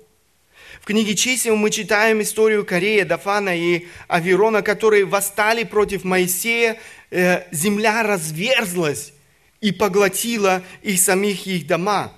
В 0.82 0.86
книге 0.86 1.16
чисел 1.16 1.56
мы 1.56 1.70
читаем 1.70 2.20
историю 2.20 2.66
Корея, 2.66 3.06
Дафана 3.06 3.56
и 3.56 3.86
Авирона, 4.08 4.64
которые 4.64 5.06
восстали 5.06 5.64
против 5.64 6.04
Моисея. 6.04 6.78
Э, 7.12 7.44
земля 7.52 8.02
разверзлась 8.02 9.14
и 9.62 9.72
поглотила 9.72 10.64
их 10.82 11.00
самих 11.00 11.46
их 11.46 11.68
дома. 11.68 12.12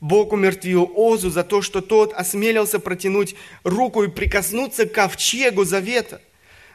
Бог 0.00 0.32
умертвил 0.32 0.90
Озу 0.94 1.30
за 1.30 1.44
то, 1.44 1.60
что 1.60 1.80
тот 1.80 2.12
осмелился 2.14 2.78
протянуть 2.78 3.34
руку 3.64 4.02
и 4.02 4.08
прикоснуться 4.08 4.86
к 4.86 4.92
ковчегу 4.92 5.64
завета. 5.64 6.20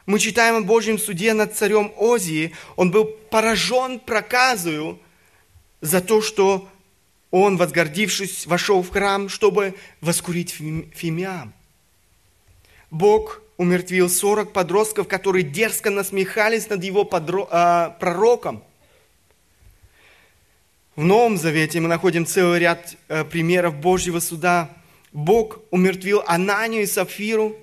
Мы 0.06 0.20
читаем 0.20 0.56
о 0.56 0.60
Божьем 0.60 0.98
суде 0.98 1.32
над 1.32 1.56
царем 1.56 1.92
Озии. 1.96 2.52
Он 2.76 2.92
был 2.92 3.04
поражен 3.04 3.98
проказою 3.98 5.00
за 5.80 6.00
то, 6.00 6.22
что 6.22 6.68
он, 7.32 7.56
возгордившись, 7.56 8.46
вошел 8.46 8.82
в 8.82 8.90
храм, 8.90 9.28
чтобы 9.28 9.74
воскурить 10.00 10.50
фимиам. 10.94 11.52
Бог 12.92 13.42
умертвил 13.56 14.08
40 14.08 14.52
подростков, 14.52 15.08
которые 15.08 15.42
дерзко 15.42 15.90
насмехались 15.90 16.68
над 16.68 16.84
его 16.84 17.04
подро... 17.04 17.48
а, 17.50 17.90
пророком. 17.98 18.62
В 20.96 21.04
Новом 21.04 21.36
Завете 21.36 21.78
мы 21.80 21.88
находим 21.88 22.26
целый 22.26 22.58
ряд 22.58 22.96
а, 23.08 23.24
примеров 23.24 23.76
Божьего 23.76 24.18
суда. 24.18 24.70
Бог 25.12 25.60
умертвил 25.70 26.22
Ананию 26.26 26.82
и 26.82 26.86
Сафиру 26.86 27.56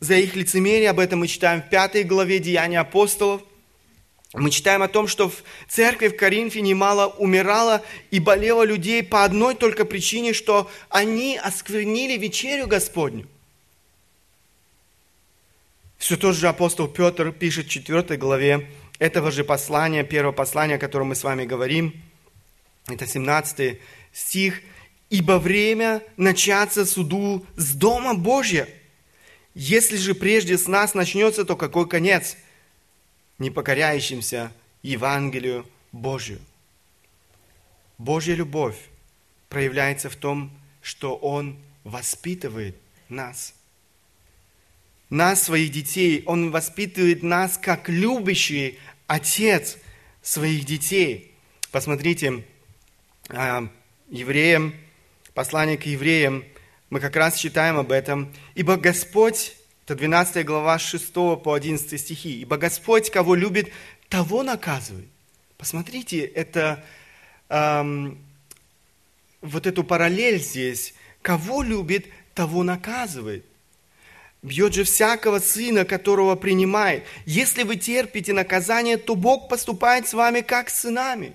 за 0.00 0.14
их 0.16 0.36
лицемерие. 0.36 0.90
Об 0.90 1.00
этом 1.00 1.20
мы 1.20 1.26
читаем 1.26 1.62
в 1.62 1.68
пятой 1.68 2.04
главе 2.04 2.38
Деяния 2.38 2.80
апостолов– 2.80 3.42
мы 4.36 4.50
читаем 4.50 4.82
о 4.82 4.88
том, 4.88 5.08
что 5.08 5.30
в 5.30 5.42
церкви 5.66 6.08
в 6.08 6.16
Коринфе 6.16 6.60
немало 6.60 7.06
умирало 7.06 7.82
и 8.10 8.20
болело 8.20 8.64
людей 8.64 9.02
по 9.02 9.24
одной 9.24 9.54
только 9.54 9.86
причине, 9.86 10.34
что 10.34 10.70
они 10.90 11.38
осквернили 11.38 12.18
вечерю 12.18 12.66
Господню. 12.66 13.26
Все 15.96 16.16
тот 16.18 16.34
же 16.34 16.48
апостол 16.48 16.86
Петр 16.86 17.32
пишет 17.32 17.66
в 17.66 17.70
4 17.70 18.18
главе 18.18 18.68
этого 18.98 19.30
же 19.30 19.42
послания, 19.42 20.04
первого 20.04 20.32
послания, 20.32 20.74
о 20.74 20.78
котором 20.78 21.08
мы 21.08 21.14
с 21.14 21.24
вами 21.24 21.46
говорим. 21.46 21.94
Это 22.88 23.06
17 23.06 23.78
стих. 24.12 24.62
ибо 25.08 25.38
время 25.38 26.02
начаться 26.16 26.84
суду 26.84 27.46
с 27.56 27.74
Дома 27.74 28.14
Божья. 28.14 28.68
Если 29.54 29.96
же 29.96 30.14
прежде 30.14 30.58
с 30.58 30.66
нас 30.66 30.94
начнется, 30.94 31.44
то 31.44 31.56
какой 31.56 31.88
конец? 31.88 32.36
Не 33.38 33.50
покоряющимся 33.50 34.52
Евангелию 34.82 35.64
Божию. 35.92 36.40
Божья 37.98 38.34
любовь 38.34 38.76
проявляется 39.48 40.10
в 40.10 40.16
том, 40.16 40.50
что 40.82 41.16
Он 41.16 41.56
воспитывает 41.84 42.76
нас. 43.08 43.54
Нас, 45.08 45.44
своих 45.44 45.70
детей, 45.70 46.22
Он 46.26 46.50
воспитывает 46.50 47.22
нас 47.22 47.58
как 47.58 47.88
любящий 47.88 48.78
отец 49.06 49.78
своих 50.20 50.64
детей. 50.64 51.32
Посмотрите, 51.70 52.44
евреям, 53.28 54.74
послание 55.34 55.76
к 55.76 55.86
евреям, 55.86 56.44
мы 56.90 57.00
как 57.00 57.16
раз 57.16 57.36
читаем 57.36 57.76
об 57.76 57.90
этом. 57.90 58.32
«Ибо 58.54 58.76
Господь, 58.76 59.56
это 59.84 59.96
12 59.96 60.44
глава 60.44 60.78
6 60.78 61.12
по 61.12 61.54
11 61.54 62.00
стихи, 62.00 62.40
«Ибо 62.40 62.56
Господь, 62.56 63.10
кого 63.10 63.34
любит, 63.34 63.72
того 64.08 64.42
наказывает». 64.42 65.08
Посмотрите, 65.58 66.20
это 66.20 66.84
эм, 67.48 68.18
вот 69.40 69.66
эту 69.66 69.84
параллель 69.84 70.38
здесь. 70.38 70.94
Кого 71.22 71.62
любит, 71.62 72.06
того 72.34 72.62
наказывает. 72.62 73.44
Бьет 74.42 74.74
же 74.74 74.84
всякого 74.84 75.40
сына, 75.40 75.84
которого 75.84 76.36
принимает. 76.36 77.04
Если 77.24 77.62
вы 77.62 77.76
терпите 77.76 78.32
наказание, 78.32 78.96
то 78.96 79.16
Бог 79.16 79.48
поступает 79.48 80.06
с 80.06 80.14
вами 80.14 80.42
как 80.42 80.70
с 80.70 80.82
сынами. 80.82 81.34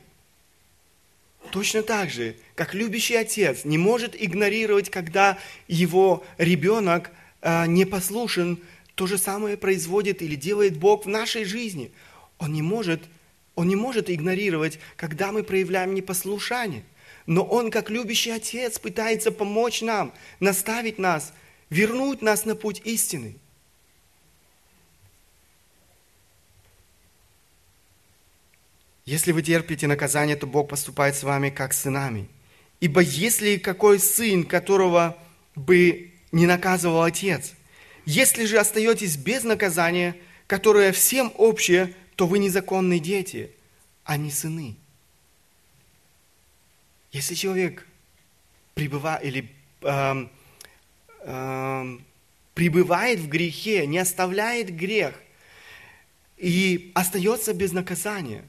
Точно 1.51 1.83
так 1.83 2.09
же, 2.09 2.37
как 2.55 2.73
любящий 2.73 3.15
отец 3.15 3.65
не 3.65 3.77
может 3.77 4.15
игнорировать, 4.17 4.89
когда 4.89 5.37
его 5.67 6.23
ребенок 6.37 7.11
э, 7.41 7.65
непослушен, 7.67 8.59
то 8.95 9.05
же 9.05 9.17
самое 9.17 9.57
производит 9.57 10.21
или 10.21 10.35
делает 10.35 10.77
Бог 10.77 11.05
в 11.05 11.09
нашей 11.09 11.43
жизни. 11.43 11.91
Он 12.39 12.53
не 12.53 12.61
может, 12.61 13.01
он 13.55 13.67
не 13.67 13.75
может 13.75 14.09
игнорировать, 14.09 14.79
когда 14.95 15.31
мы 15.31 15.43
проявляем 15.43 15.93
непослушание. 15.93 16.83
Но 17.25 17.43
Он, 17.43 17.69
как 17.69 17.89
любящий 17.89 18.31
Отец, 18.31 18.79
пытается 18.79 19.31
помочь 19.31 19.81
нам, 19.81 20.13
наставить 20.39 20.97
нас, 20.97 21.33
вернуть 21.69 22.21
нас 22.21 22.45
на 22.45 22.55
путь 22.55 22.81
истины. 22.85 23.35
Если 29.11 29.33
вы 29.33 29.41
терпите 29.41 29.87
наказание, 29.87 30.37
то 30.37 30.47
Бог 30.47 30.69
поступает 30.69 31.17
с 31.17 31.23
вами 31.23 31.49
как 31.49 31.73
с 31.73 31.81
сынами. 31.81 32.29
Ибо 32.79 33.01
если 33.01 33.57
какой 33.57 33.99
сын, 33.99 34.45
которого 34.45 35.17
бы 35.53 36.13
не 36.31 36.45
наказывал 36.45 37.03
отец, 37.03 37.51
если 38.05 38.45
же 38.45 38.57
остаетесь 38.57 39.17
без 39.17 39.43
наказания, 39.43 40.15
которое 40.47 40.93
всем 40.93 41.33
общее, 41.37 41.93
то 42.15 42.25
вы 42.25 42.39
незаконные 42.39 43.01
дети, 43.01 43.51
а 44.05 44.15
не 44.15 44.31
сыны. 44.31 44.77
Если 47.11 47.35
человек 47.35 47.85
пребывает 48.75 49.25
или 49.25 49.51
э, 49.81 50.27
э, 51.25 51.97
пребывает 52.53 53.19
в 53.19 53.27
грехе, 53.27 53.85
не 53.87 53.97
оставляет 53.97 54.73
грех 54.73 55.15
и 56.37 56.93
остается 56.95 57.53
без 57.53 57.73
наказания, 57.73 58.45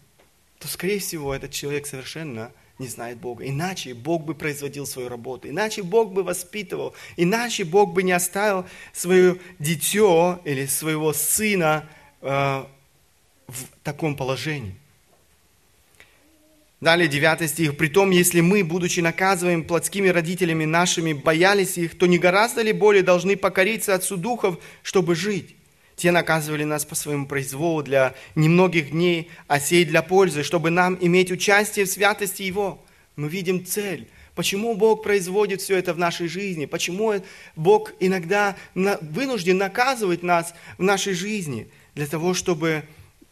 то, 0.62 0.68
скорее 0.68 1.00
всего, 1.00 1.34
этот 1.34 1.50
человек 1.50 1.88
совершенно 1.88 2.52
не 2.78 2.86
знает 2.86 3.18
Бога. 3.18 3.44
Иначе 3.44 3.94
Бог 3.94 4.24
бы 4.24 4.34
производил 4.34 4.86
свою 4.86 5.08
работу, 5.08 5.48
иначе 5.48 5.82
Бог 5.82 6.12
бы 6.12 6.22
воспитывал, 6.22 6.94
иначе 7.16 7.64
Бог 7.64 7.92
бы 7.92 8.04
не 8.04 8.12
оставил 8.12 8.64
свое 8.92 9.38
дитё 9.58 10.40
или 10.44 10.66
своего 10.66 11.12
сына 11.12 11.88
э, 12.20 12.28
в 13.48 13.66
таком 13.82 14.16
положении. 14.16 14.76
Далее 16.80 17.08
9 17.08 17.50
стих. 17.50 17.76
«Притом, 17.76 18.10
если 18.10 18.40
мы, 18.40 18.62
будучи 18.62 19.00
наказываем 19.00 19.64
плотскими 19.64 20.08
родителями 20.08 20.64
нашими, 20.64 21.12
боялись 21.12 21.76
их, 21.76 21.98
то 21.98 22.06
не 22.06 22.18
гораздо 22.18 22.62
ли 22.62 22.72
более 22.72 23.02
должны 23.02 23.36
покориться 23.36 23.94
Отцу 23.94 24.16
Духов, 24.16 24.58
чтобы 24.82 25.16
жить? 25.16 25.56
Те 25.96 26.10
наказывали 26.10 26.64
нас 26.64 26.84
по 26.84 26.94
своему 26.94 27.26
произволу 27.26 27.82
для 27.82 28.14
немногих 28.34 28.90
дней, 28.90 29.30
а 29.46 29.60
сей 29.60 29.84
для 29.84 30.02
пользы, 30.02 30.42
чтобы 30.42 30.70
нам 30.70 30.98
иметь 31.00 31.30
участие 31.30 31.84
в 31.84 31.90
святости 31.90 32.42
Его». 32.42 32.82
Мы 33.14 33.28
видим 33.28 33.66
цель. 33.66 34.08
Почему 34.34 34.74
Бог 34.74 35.02
производит 35.02 35.60
все 35.60 35.76
это 35.76 35.92
в 35.92 35.98
нашей 35.98 36.28
жизни? 36.28 36.64
Почему 36.64 37.12
Бог 37.56 37.92
иногда 38.00 38.56
вынужден 38.74 39.58
наказывать 39.58 40.22
нас 40.22 40.54
в 40.78 40.82
нашей 40.82 41.12
жизни? 41.12 41.68
Для 41.94 42.06
того, 42.06 42.32
чтобы, 42.32 42.84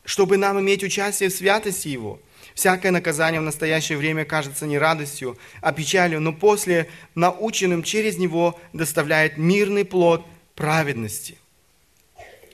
чтобы 0.04 0.36
нам 0.36 0.60
иметь 0.60 0.84
участие 0.84 1.30
в 1.30 1.32
святости 1.32 1.88
Его– 1.88 2.20
Всякое 2.54 2.90
наказание 2.90 3.40
в 3.40 3.44
настоящее 3.44 3.98
время 3.98 4.24
кажется 4.24 4.66
не 4.66 4.78
радостью, 4.78 5.38
а 5.60 5.72
печалью, 5.72 6.20
но 6.20 6.32
после 6.32 6.88
наученным 7.14 7.82
через 7.82 8.18
него 8.18 8.58
доставляет 8.72 9.38
мирный 9.38 9.84
плод 9.84 10.26
праведности. 10.54 11.38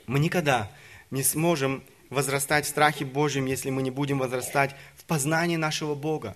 Мы 0.07 0.19
никогда 0.19 0.71
не 1.11 1.21
сможем 1.21 1.83
возрастать 2.09 2.65
в 2.65 2.69
страхе 2.69 3.03
Божьем, 3.03 3.45
если 3.45 3.69
мы 3.69 3.81
не 3.81 3.91
будем 3.91 4.19
возрастать 4.19 4.73
в 4.95 5.03
познании 5.03 5.57
нашего 5.57 5.95
Бога. 5.95 6.35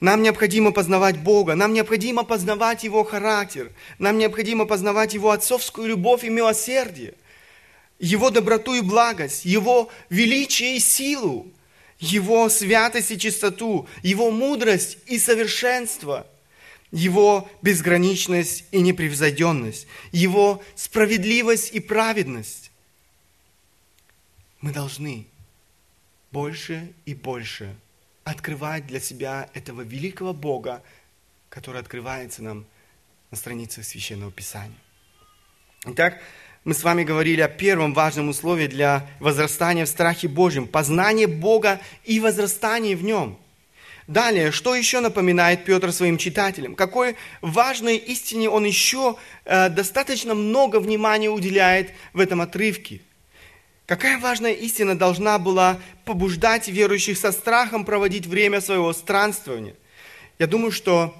Нам 0.00 0.22
необходимо 0.22 0.72
познавать 0.72 1.18
Бога, 1.18 1.54
нам 1.54 1.72
необходимо 1.72 2.24
познавать 2.24 2.82
Его 2.82 3.04
характер, 3.04 3.72
нам 3.98 4.18
необходимо 4.18 4.66
познавать 4.66 5.14
Его 5.14 5.30
отцовскую 5.30 5.88
любовь 5.88 6.24
и 6.24 6.28
милосердие, 6.28 7.14
Его 8.00 8.30
доброту 8.30 8.74
и 8.74 8.82
благость, 8.82 9.44
Его 9.44 9.88
величие 10.10 10.76
и 10.76 10.80
силу. 10.80 11.46
Его 11.98 12.50
святость 12.50 13.10
и 13.10 13.18
чистоту, 13.18 13.88
Его 14.02 14.30
мудрость 14.30 14.98
и 15.06 15.18
совершенство, 15.18 16.26
Его 16.90 17.48
безграничность 17.62 18.64
и 18.70 18.80
непревзойденность, 18.80 19.86
Его 20.12 20.62
справедливость 20.74 21.72
и 21.72 21.80
праведность. 21.80 22.70
Мы 24.60 24.72
должны 24.72 25.26
больше 26.30 26.92
и 27.04 27.14
больше 27.14 27.74
открывать 28.24 28.86
для 28.86 29.00
себя 29.00 29.48
этого 29.54 29.82
великого 29.82 30.32
Бога, 30.32 30.82
который 31.48 31.80
открывается 31.80 32.42
нам 32.42 32.66
на 33.30 33.36
страницах 33.36 33.84
Священного 33.84 34.32
Писания. 34.32 34.76
Итак, 35.84 36.20
мы 36.64 36.74
с 36.74 36.82
вами 36.82 37.04
говорили 37.04 37.40
о 37.40 37.48
первом 37.48 37.94
важном 37.94 38.28
условии 38.28 38.66
для 38.66 39.08
возрастания 39.20 39.86
в 39.86 39.88
страхе 39.88 40.26
Божьем– 40.26 40.66
познание 40.68 41.28
Бога 41.28 41.80
и 42.04 42.18
возрастание 42.18 42.96
в 42.96 43.04
Нем. 43.04 43.38
Далее, 44.06 44.52
что 44.52 44.76
еще 44.76 45.00
напоминает 45.00 45.64
Петр 45.64 45.90
своим 45.92 46.16
читателям? 46.16 46.76
Какой 46.76 47.16
важной 47.40 47.96
истине 47.96 48.48
он 48.48 48.64
еще 48.64 49.16
э, 49.44 49.68
достаточно 49.68 50.34
много 50.34 50.78
внимания 50.78 51.28
уделяет 51.28 51.92
в 52.12 52.20
этом 52.20 52.40
отрывке? 52.40 53.00
Какая 53.86 54.18
важная 54.18 54.52
истина 54.52 54.96
должна 54.96 55.38
была 55.38 55.80
побуждать 56.04 56.68
верующих 56.68 57.18
со 57.18 57.32
страхом 57.32 57.84
проводить 57.84 58.26
время 58.26 58.60
своего 58.60 58.92
странствования? 58.92 59.74
Я 60.38 60.46
думаю, 60.46 60.70
что 60.70 61.14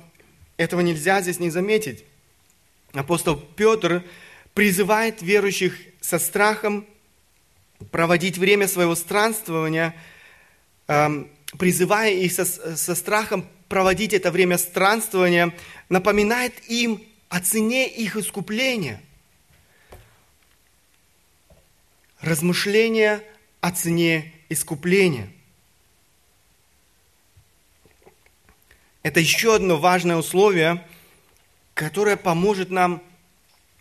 этого 0.56 0.80
нельзя 0.80 1.20
здесь 1.22 1.40
не 1.40 1.50
заметить. 1.50 2.04
Апостол 2.92 3.36
Петр 3.36 4.04
призывает 4.54 5.22
верующих 5.22 5.76
со 6.00 6.18
страхом 6.18 6.86
проводить 7.90 8.38
время 8.38 8.68
своего 8.68 8.94
странствования, 8.94 9.94
эм, 10.86 11.28
призывая 11.58 12.12
их 12.12 12.32
со, 12.32 12.44
со 12.44 12.94
страхом 12.94 13.48
проводить 13.68 14.12
это 14.12 14.30
время 14.30 14.58
странствования, 14.58 15.54
напоминает 15.88 16.54
им 16.68 17.02
о 17.28 17.40
цене 17.40 17.88
их 17.88 18.16
искупления. 18.16 19.00
Размышления 22.20 23.22
о 23.60 23.70
цене 23.72 24.32
искупления. 24.48 25.30
Это 29.02 29.20
еще 29.20 29.54
одно 29.54 29.76
важное 29.76 30.16
условие, 30.16 30.84
которое 31.74 32.16
поможет 32.16 32.70
нам 32.70 33.02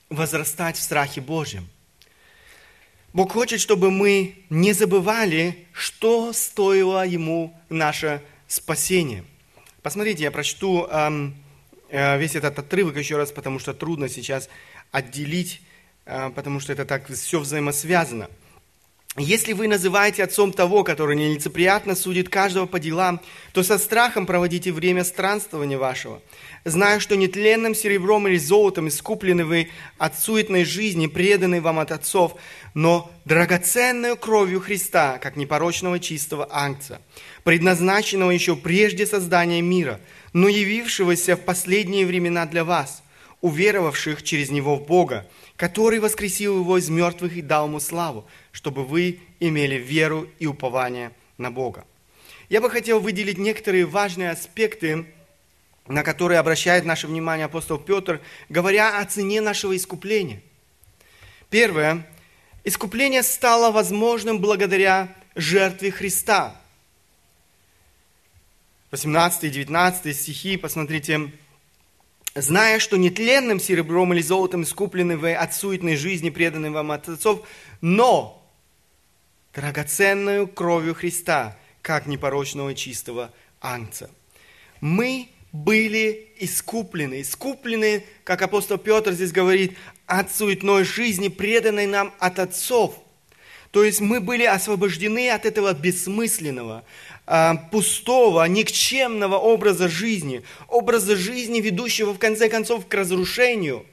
возрастать 0.10 0.78
в 0.78 0.84
страхе 0.84 1.22
Божьем. 1.22 1.68
Бог 3.16 3.32
хочет, 3.32 3.62
чтобы 3.62 3.92
мы 3.92 4.36
не 4.50 4.74
забывали, 4.74 5.68
что 5.72 6.34
стоило 6.34 7.08
Ему 7.08 7.58
наше 7.70 8.22
спасение. 8.46 9.24
Посмотрите, 9.82 10.24
я 10.24 10.32
прочту 10.32 10.86
эм, 10.88 11.34
э, 11.88 12.18
весь 12.18 12.36
этот 12.36 12.60
отрывок 12.60 12.98
еще 12.98 13.16
раз, 13.16 13.32
потому 13.32 13.58
что 13.60 13.74
трудно 13.74 14.10
сейчас 14.10 14.50
отделить, 14.92 15.62
э, 16.06 16.30
потому 16.36 16.60
что 16.60 16.74
это 16.74 16.84
так 16.84 17.08
все 17.08 17.40
взаимосвязано. 17.40 18.28
Если 19.18 19.54
вы 19.54 19.70
называете 19.70 20.26
отцом 20.26 20.52
того, 20.52 20.84
который 20.84 21.16
нелицеприятно 21.16 21.96
судит 21.96 22.28
каждого 22.28 22.66
по 22.66 22.82
делам, 22.82 23.22
то 23.54 23.64
со 23.64 23.78
страхом 23.78 24.26
проводите 24.26 24.74
время 24.74 25.06
странствования 25.06 25.78
вашего, 25.78 26.22
зная, 26.66 27.00
что 27.00 27.16
нетленным 27.16 27.76
серебром 27.76 28.28
или 28.28 28.38
золотом 28.38 28.88
искуплены 28.88 29.46
вы 29.46 29.70
от 29.98 30.20
суетной 30.20 30.66
жизни, 30.66 31.08
преданной 31.08 31.62
вам 31.62 31.80
от 31.80 31.92
отцов, 31.92 32.36
но 32.74 33.12
драгоценную 33.24 34.18
кровью 34.18 34.60
Христа, 34.60 35.20
как 35.20 35.38
непорочного 35.38 36.00
чистого 36.00 36.48
ангца, 36.52 37.00
предназначенного 37.44 38.32
еще 38.32 38.56
прежде 38.56 39.06
создания 39.06 39.62
мира, 39.62 40.02
но 40.34 40.50
явившегося 40.50 41.38
в 41.38 41.42
последние 41.42 42.06
времена 42.06 42.46
для 42.48 42.66
вас, 42.66 43.04
уверовавших 43.42 44.24
через 44.24 44.50
Него 44.50 44.76
в 44.76 44.86
Бога, 44.86 45.28
который 45.56 46.00
воскресил 46.00 46.60
Его 46.60 46.80
из 46.80 46.90
мертвых 46.90 47.38
и 47.38 47.42
дал 47.42 47.68
Ему 47.68 47.80
славу, 47.80 48.26
чтобы 48.52 48.84
вы 48.84 49.20
имели 49.40 49.76
веру 49.76 50.28
и 50.40 50.48
упование 50.48 51.12
на 51.38 51.52
Бога. 51.52 51.86
Я 52.50 52.62
бы 52.62 52.70
хотел 52.70 53.00
выделить 53.00 53.38
некоторые 53.38 53.86
важные 53.86 54.32
аспекты, 54.32 55.06
на 55.88 56.04
которые 56.04 56.40
обращает 56.40 56.86
наше 56.86 57.08
внимание 57.08 57.46
апостол 57.46 57.78
Петр, 57.78 58.22
говоря 58.50 59.00
о 59.00 59.06
цене 59.06 59.42
нашего 59.42 59.76
искупления. 59.76 60.42
Первое. 61.50 62.08
Искупление 62.64 63.22
стало 63.22 63.72
возможным 63.72 64.40
благодаря 64.40 65.16
жертве 65.36 65.92
Христа. 65.92 66.60
18 68.92 69.44
и 69.44 69.50
19 69.50 70.16
стихи, 70.16 70.58
посмотрите, 70.58 71.32
зная, 72.34 72.80
что 72.80 72.98
нетленным 72.98 73.60
серебром 73.60 74.14
или 74.14 74.22
золотом 74.22 74.64
искуплены 74.64 75.18
вы 75.18 75.34
от 75.36 75.54
суетной 75.54 75.96
жизни, 75.96 76.30
преданной 76.30 76.70
вам 76.72 76.92
от 76.92 77.08
отцов, 77.10 77.48
но 77.82 78.42
драгоценную 79.54 80.48
кровью 80.48 80.96
Христа, 80.96 81.58
как 81.82 82.08
непорочного 82.08 82.72
и 82.72 82.76
чистого 82.76 83.32
ангца. 83.62 84.10
Мы 84.82 85.30
были 85.64 86.30
искуплены. 86.38 87.22
Искуплены, 87.22 88.04
как 88.24 88.42
апостол 88.42 88.78
Петр 88.78 89.14
здесь 89.14 89.32
говорит, 89.32 89.78
от 90.06 90.34
суетной 90.34 90.84
жизни, 90.84 91.30
преданной 91.30 91.88
нам 91.88 92.14
от 92.20 92.40
отцов. 92.40 93.00
То 93.72 93.84
есть 93.84 94.00
мы 94.00 94.22
были 94.22 94.44
освобождены 94.44 95.30
от 95.30 95.46
этого 95.46 95.74
бессмысленного, 95.74 96.86
а, 97.28 97.56
пустого, 97.72 98.46
никчемного 98.46 99.36
образа 99.36 99.90
жизни, 99.90 100.44
образа 100.68 101.16
жизни, 101.16 101.60
ведущего 101.60 102.14
в 102.14 102.20
конце 102.20 102.50
концов 102.50 102.88
к 102.88 102.94
разрушению, 102.94 103.86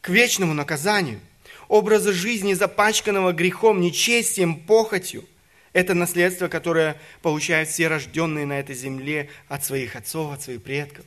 к 0.00 0.08
вечному 0.08 0.54
наказанию– 0.54 1.20
образа 1.68 2.12
жизни, 2.12 2.54
запачканного 2.54 3.32
грехом, 3.32 3.80
нечестием, 3.80 4.56
похотью. 4.56 5.24
Это 5.76 5.92
наследство, 5.92 6.48
которое 6.48 6.98
получают 7.20 7.68
все 7.68 7.88
рожденные 7.88 8.46
на 8.46 8.58
этой 8.58 8.74
земле 8.74 9.28
от 9.46 9.62
своих 9.62 9.94
отцов, 9.94 10.32
от 10.32 10.40
своих 10.40 10.62
предков. 10.62 11.04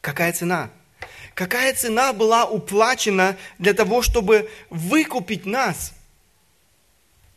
Какая 0.00 0.32
цена? 0.32 0.70
Какая 1.34 1.74
цена 1.74 2.14
была 2.14 2.46
уплачена 2.46 3.36
для 3.58 3.74
того, 3.74 4.00
чтобы 4.00 4.50
выкупить 4.70 5.44
нас? 5.44 5.92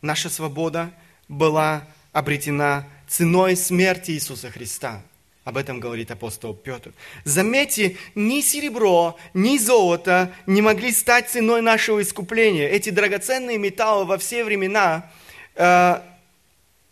Наша 0.00 0.30
свобода 0.30 0.90
была 1.28 1.86
обретена 2.12 2.88
ценой 3.06 3.54
смерти 3.54 4.12
Иисуса 4.12 4.50
Христа– 4.50 5.02
об 5.44 5.56
этом 5.56 5.80
говорит 5.80 6.08
апостол 6.12 6.54
Петр. 6.54 6.92
Заметьте, 7.24 7.96
ни 8.14 8.40
серебро, 8.42 9.18
ни 9.34 9.58
золото 9.58 10.32
не 10.46 10.62
могли 10.62 10.92
стать 10.92 11.30
ценой 11.30 11.62
нашего 11.62 12.00
искупления. 12.00 12.68
Эти 12.68 12.90
драгоценные 12.90 13.58
металлы 13.58 14.04
во 14.04 14.18
все 14.18 14.44
времена 14.44 15.10
э, 15.54 16.00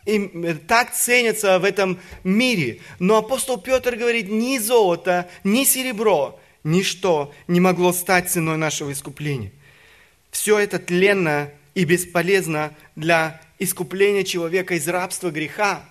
им, 0.07 0.45
э, 0.45 0.55
так 0.55 0.95
ценятся 0.95 1.59
в 1.59 1.65
этом 1.65 1.99
мире. 2.25 2.81
Но 2.99 3.17
апостол 3.17 3.59
Петр 3.59 3.97
говорит, 3.97 4.29
ни 4.29 4.59
золото, 4.59 5.29
ни 5.45 5.65
серебро, 5.65 6.41
ничто 6.65 7.33
не 7.47 7.61
могло 7.61 7.93
стать 7.93 8.31
ценой 8.31 8.57
нашего 8.57 8.93
искупления. 8.93 9.53
Все 10.31 10.59
это 10.59 10.79
тленно 10.79 11.51
и 11.75 11.85
бесполезно 11.85 12.75
для 12.97 13.41
искупления 13.59 14.25
человека 14.25 14.75
из 14.75 14.89
рабства 14.89 15.31
греха 15.31 15.85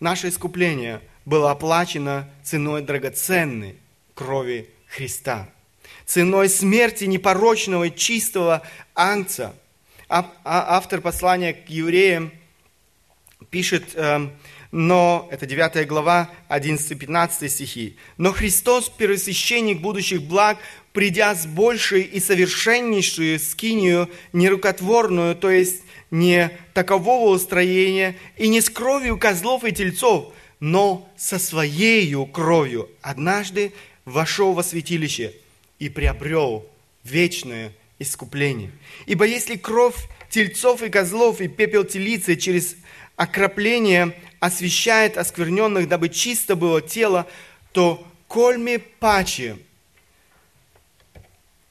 наше 0.00 0.28
искупление 0.28 1.00
было 1.24 1.52
оплачено 1.52 2.28
ценой 2.42 2.82
драгоценной 2.82 3.76
крови 4.14 4.68
Христа, 4.88 5.48
ценой 6.04 6.48
смерти 6.48 7.04
непорочного 7.04 7.84
и 7.84 7.94
чистого 7.94 8.62
ангца. 8.94 9.54
А, 10.14 10.30
автор 10.44 11.00
послания 11.00 11.54
к 11.54 11.70
евреям 11.70 12.32
пишет, 13.48 13.92
эм, 13.94 14.30
но, 14.70 15.26
это 15.32 15.46
9 15.46 15.88
глава, 15.88 16.28
11-15 16.50 17.48
стихи, 17.48 17.96
«Но 18.18 18.30
Христос, 18.32 18.90
первосвященник 18.90 19.80
будущих 19.80 20.22
благ, 20.24 20.58
придя 20.92 21.34
с 21.34 21.46
большей 21.46 22.02
и 22.02 22.20
совершеннейшую 22.20 23.38
скинию, 23.38 24.10
нерукотворную, 24.34 25.34
то 25.34 25.48
есть 25.48 25.82
не 26.10 26.50
такового 26.74 27.30
устроения 27.30 28.14
и 28.36 28.48
не 28.48 28.60
с 28.60 28.68
кровью 28.68 29.16
козлов 29.16 29.64
и 29.64 29.72
тельцов, 29.72 30.34
но 30.60 31.10
со 31.16 31.38
своею 31.38 32.26
кровью 32.26 32.90
однажды 33.00 33.72
вошел 34.04 34.52
во 34.52 34.62
святилище 34.62 35.32
и 35.78 35.88
приобрел 35.88 36.66
вечное 37.02 37.72
искупление. 38.02 38.70
Ибо 39.06 39.24
если 39.24 39.56
кровь 39.56 39.96
тельцов 40.30 40.82
и 40.82 40.90
козлов 40.90 41.40
и 41.40 41.48
пепел 41.48 41.84
телицы 41.84 42.36
через 42.36 42.76
окропление 43.16 44.14
освещает 44.40 45.16
оскверненных, 45.16 45.88
дабы 45.88 46.08
чисто 46.08 46.56
было 46.56 46.80
тело, 46.80 47.26
то 47.72 48.06
кольми 48.28 48.78
паче– 48.78 49.56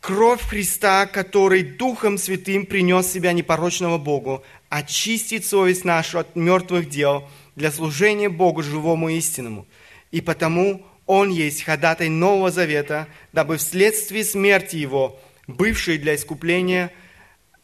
Кровь 0.01 0.41
Христа, 0.41 1.05
который 1.05 1.61
Духом 1.61 2.17
Святым 2.17 2.65
принес 2.65 3.05
себя 3.05 3.33
непорочного 3.33 3.99
Богу, 3.99 4.43
очистит 4.67 5.45
совесть 5.45 5.85
нашу 5.85 6.17
от 6.17 6.35
мертвых 6.35 6.89
дел 6.89 7.29
для 7.55 7.71
служения 7.71 8.27
Богу 8.27 8.63
живому 8.63 9.09
и 9.09 9.17
истинному. 9.17 9.67
И 10.09 10.19
потому 10.19 10.83
Он 11.05 11.29
есть 11.29 11.61
ходатай 11.61 12.09
Нового 12.09 12.49
Завета, 12.49 13.07
дабы 13.31 13.57
вследствие 13.57 14.25
смерти 14.25 14.75
Его, 14.75 15.19
бывшей 15.51 15.97
для 15.97 16.15
искупления 16.15 16.91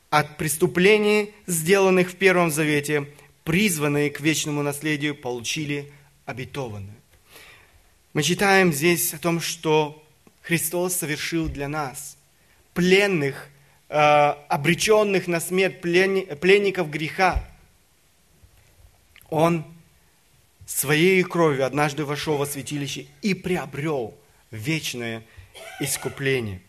от 0.10 0.38
преступлений, 0.38 1.34
сделанных 1.48 2.12
в 2.12 2.16
Первом 2.16 2.52
Завете, 2.52 3.08
призванные 3.44 4.10
к 4.10 4.20
вечному 4.20 4.62
наследию, 4.62 5.16
получили 5.16 5.92
обетованное. 6.26 6.96
Мы 8.14 8.24
читаем 8.24 8.74
здесь 8.74 9.14
о 9.14 9.20
том, 9.20 9.40
что 9.40 10.04
Христос 10.42 10.96
совершил 10.96 11.48
для 11.48 11.68
нас– 11.68 12.18
пленных, 12.78 13.50
э, 13.90 13.96
обреченных 13.96 15.28
на 15.28 15.40
смерть, 15.40 15.82
пленников 15.82 16.92
греха. 16.92 17.44
Он 19.32 19.66
своей 20.68 21.24
кровью 21.24 21.66
однажды 21.66 22.06
вошел 22.06 22.38
во 22.38 22.46
святилище 22.46 23.08
и 23.24 23.34
приобрел 23.34 24.16
вечное 24.52 25.24
искупление. 25.80 26.62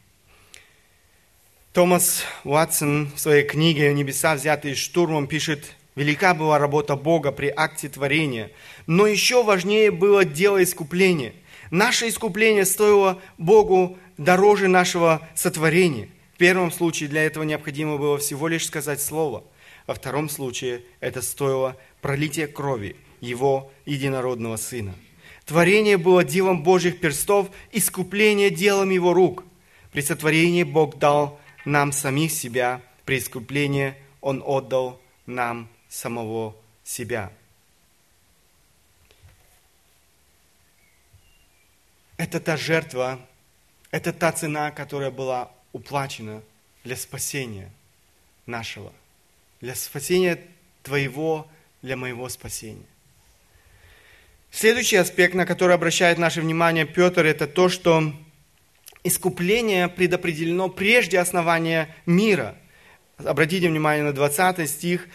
Томас 1.73 2.23
Уатсон 2.45 3.11
в 3.15 3.21
своей 3.21 3.45
книге 3.45 3.93
«Небеса, 3.93 4.35
взятые 4.35 4.75
штурмом» 4.75 5.27
пишет, 5.27 5.77
«Велика 5.97 6.33
была 6.33 6.59
работа 6.59 6.97
Бога 6.97 7.31
при 7.31 7.53
акте 7.55 7.91
творения, 7.91 8.51
но 8.87 9.07
еще 9.07 9.45
важнее 9.45 9.91
было 9.91 10.25
дело 10.25 10.63
искупления. 10.63 11.35
Наше 11.71 12.09
искупление 12.09 12.65
стоило 12.65 13.21
Богу 13.37 13.99
дороже 14.17 14.67
нашего 14.67 15.29
сотворения. 15.35 16.09
В 16.35 16.39
первом 16.39 16.73
случае 16.73 17.11
для 17.11 17.25
этого 17.25 17.45
необходимо 17.45 17.99
было 17.99 18.17
всего 18.17 18.49
лишь 18.49 18.67
сказать 18.67 19.03
слово. 19.03 19.45
Во 19.87 19.93
втором 19.93 20.31
случае 20.31 20.83
это 21.01 21.21
стоило 21.21 21.77
пролития 22.01 22.47
крови 22.47 22.97
Его 23.21 23.71
единородного 23.85 24.57
Сына. 24.57 24.95
Творение 25.45 25.99
было 25.99 26.25
делом 26.25 26.63
Божьих 26.63 26.99
перстов, 26.99 27.51
искупление 27.73 28.49
делом 28.49 28.89
Его 28.89 29.13
рук. 29.13 29.45
При 29.93 30.01
сотворении 30.01 30.63
Бог 30.63 30.99
дал 30.99 31.39
нам 31.69 31.93
самих 31.93 32.33
себя, 32.33 32.83
при 33.05 33.19
искуплении 33.19 33.95
Он 34.21 34.43
отдал 34.45 35.01
нам 35.27 35.69
самого 35.89 36.57
себя. 36.83 37.31
Это 42.17 42.41
та 42.41 42.57
жертва, 42.57 43.21
это 43.91 44.13
та 44.13 44.33
цена, 44.33 44.71
которая 44.71 45.11
была 45.11 45.51
уплачена 45.73 46.43
для 46.85 46.97
спасения 46.97 47.71
нашего, 48.47 48.93
для 49.61 49.75
спасения 49.75 50.43
твоего, 50.83 51.47
для 51.83 51.97
моего 51.97 52.29
спасения. 52.29 52.87
Следующий 54.51 54.97
аспект, 54.97 55.35
на 55.35 55.47
который 55.47 55.75
обращает 55.75 56.19
наше 56.19 56.41
внимание 56.41 56.87
Петр, 56.87 57.25
это 57.25 57.47
то, 57.47 57.69
что 57.69 58.13
искупление 59.09 59.89
предопределено 59.89 60.69
прежде 60.69 61.19
основания 61.19 61.95
мира. 62.07 62.57
обратите 63.19 63.69
внимание 63.69 64.05
на 64.05 64.13
20 64.13 64.69
стих, 64.71 65.09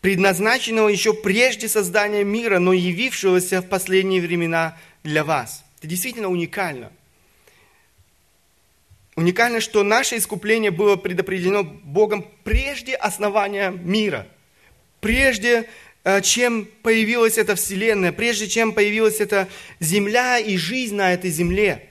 предназначенного 0.00 0.88
еще 0.88 1.14
прежде 1.14 1.68
создания 1.68 2.24
мира, 2.24 2.58
но 2.58 2.72
явившегося 2.72 3.62
в 3.62 3.68
последние 3.68 4.20
времена 4.20 4.76
для 5.02 5.24
вас. 5.24 5.64
Это 5.78 5.88
действительно 5.88 6.28
уникально. 6.28 6.92
Уникально, 9.16 9.60
что 9.60 9.82
наше 9.82 10.16
искупление 10.16 10.70
было 10.70 10.96
предопределено 10.96 11.62
Богом 11.62 12.26
прежде 12.42 12.94
основания 12.94 13.70
мира, 13.70 14.26
прежде 15.00 15.68
э, 16.02 16.20
чем 16.20 16.68
появилась 16.82 17.38
эта 17.38 17.54
вселенная, 17.54 18.12
прежде 18.12 18.48
чем 18.48 18.72
появилась 18.72 19.20
эта 19.20 19.48
земля 19.78 20.38
и 20.38 20.56
жизнь 20.56 20.96
на 20.96 21.12
этой 21.12 21.30
земле. 21.30 21.88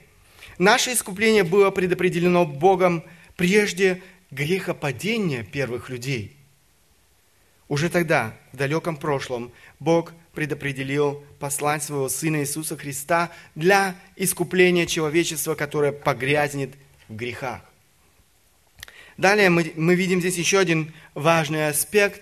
Наше 0.58 0.92
искупление 0.92 1.44
было 1.44 1.70
предопределено 1.70 2.44
Богом 2.44 3.02
прежде 3.36 4.02
грехопадения 4.30 5.42
первых 5.44 5.88
людей– 5.90 6.36
уже 7.68 7.88
тогда, 7.88 8.36
в 8.52 8.56
далеком 8.56 8.96
прошлом, 8.96 9.50
Бог 9.80 10.12
предопределил 10.34 11.24
послать 11.38 11.82
своего 11.82 12.08
Сына 12.08 12.40
Иисуса 12.40 12.76
Христа 12.76 13.30
для 13.54 13.96
искупления 14.16 14.86
человечества, 14.86 15.54
которое 15.54 15.92
погрязнет 15.92 16.74
в 17.08 17.16
грехах. 17.16 17.62
Далее 19.16 19.48
мы, 19.48 19.72
мы 19.76 19.94
видим 19.94 20.20
здесь 20.20 20.36
еще 20.36 20.58
один 20.58 20.92
важный 21.14 21.68
аспект. 21.68 22.20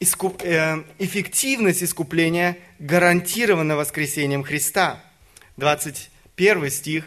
Искуп, 0.00 0.42
э, 0.42 0.84
эффективность 0.98 1.82
искупления 1.82 2.56
гарантирована 2.78 3.76
воскресением 3.76 4.44
Христа. 4.44 5.04
21 5.56 6.70
стих. 6.70 7.04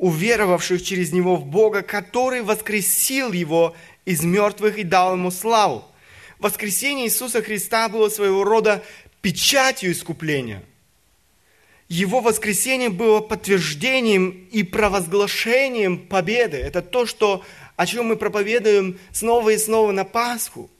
«Уверовавших 0.00 0.82
через 0.82 1.12
Него 1.12 1.36
в 1.36 1.44
Бога, 1.44 1.82
который 1.82 2.42
воскресил 2.42 3.32
Его 3.32 3.76
из 4.04 4.22
мертвых 4.24 4.78
и 4.78 4.82
дал 4.82 5.12
Ему 5.14 5.30
славу» 5.30 5.84
воскресение 6.40 7.06
Иисуса 7.06 7.42
Христа 7.42 7.88
было 7.88 8.08
своего 8.08 8.42
рода 8.42 8.82
печатью 9.20 9.92
искупления. 9.92 10.64
Его 11.88 12.20
воскресение 12.20 12.88
было 12.88 13.20
подтверждением 13.20 14.48
и 14.50 14.62
провозглашением 14.62 15.98
победы. 15.98 16.56
Это 16.56 16.82
то, 16.82 17.04
что, 17.04 17.44
о 17.76 17.86
чем 17.86 18.06
мы 18.06 18.16
проповедуем 18.16 18.98
снова 19.12 19.50
и 19.50 19.58
снова 19.58 19.92
на 19.92 20.04
Пасху. 20.04 20.70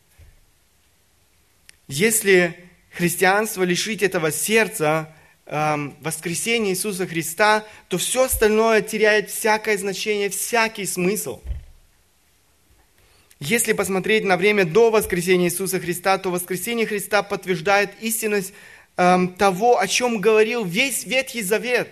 Если 1.88 2.56
христианство 2.92 3.64
лишить 3.64 4.02
этого 4.02 4.30
сердца, 4.30 5.14
воскресения 5.50 6.70
Иисуса 6.70 7.06
Христа, 7.06 7.64
то 7.88 7.98
все 7.98 8.24
остальное 8.24 8.82
теряет 8.82 9.30
всякое 9.30 9.76
значение, 9.76 10.30
всякий 10.30 10.86
смысл– 10.86 11.40
если 13.40 13.72
посмотреть 13.72 14.24
на 14.24 14.36
время 14.36 14.66
до 14.66 14.90
воскресения 14.90 15.46
Иисуса 15.46 15.80
Христа, 15.80 16.18
то 16.18 16.30
воскресение 16.30 16.86
Христа 16.86 17.22
подтверждает 17.22 17.90
истинность 18.02 18.52
эм, 18.98 19.28
того, 19.28 19.78
о 19.78 19.88
чем 19.88 20.20
говорил 20.20 20.62
весь 20.62 21.06
Ветхий 21.06 21.40
Завет. 21.40 21.88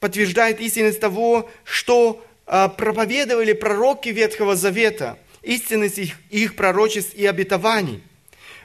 Подтверждает 0.00 0.60
истинность 0.60 0.98
того, 0.98 1.48
что 1.62 2.20
э, 2.48 2.68
проповедовали 2.76 3.52
пророки 3.52 4.08
Ветхого 4.08 4.56
Завета, 4.56 5.20
истинность 5.42 5.98
их, 5.98 6.16
их 6.30 6.56
пророчеств 6.56 7.14
и 7.14 7.24
обетований. 7.24 8.02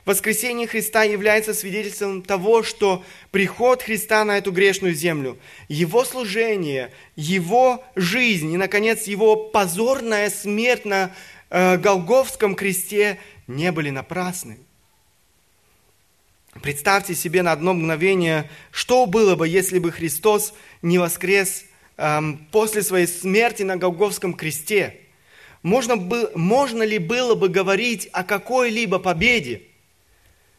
Воскресение 0.04 0.68
Христа 0.68 1.04
является 1.04 1.54
свидетельством 1.54 2.24
того, 2.24 2.64
что 2.64 3.04
приход 3.30 3.84
Христа 3.84 4.26
на 4.26 4.38
эту 4.38 4.52
грешную 4.52 4.96
землю, 4.96 5.38
Его 5.68 6.04
служение, 6.06 6.92
Его 7.16 7.84
жизнь 7.96 8.52
и, 8.52 8.58
наконец, 8.58 9.04
Его 9.04 9.36
позорная 9.36 10.32
смерть 10.32 10.86
на 10.86 11.12
э, 11.52 11.78
Голговском 11.78 12.56
кресте 12.56 13.20
не 13.46 13.72
были 13.72 13.92
напрасны. 13.92 14.58
Представьте 16.64 17.14
себе 17.14 17.44
на 17.44 17.52
одно 17.52 17.74
мгновение, 17.74 18.50
что 18.72 19.06
было 19.06 19.36
бы, 19.36 19.48
если 19.48 19.78
бы 19.78 19.92
Христос 19.92 20.54
не 20.82 20.98
воскрес 20.98 21.66
эм, 21.98 22.46
после 22.52 22.82
своей 22.82 23.08
смерти 23.08 23.64
на 23.64 23.78
Голговском 23.78 24.34
кресте. 24.34 24.98
Можно, 25.64 25.96
бы, 25.96 26.32
можно 26.36 26.84
ли 26.84 26.98
было 26.98 27.36
бы 27.36 27.48
говорить 27.48 28.10
о 28.12 28.24
какой-либо 28.24 29.00
победе? 29.00 29.62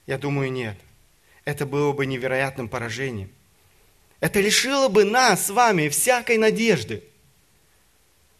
Я 0.06 0.18
думаю, 0.18 0.50
нет. 0.52 0.76
Это 1.44 1.66
было 1.66 1.92
бы 1.92 2.06
невероятным 2.06 2.68
поражением. 2.68 3.30
Это 4.20 4.40
лишило 4.40 4.88
бы 4.88 5.04
нас 5.04 5.46
с 5.46 5.50
вами 5.50 5.88
всякой 5.88 6.38
надежды. 6.38 7.02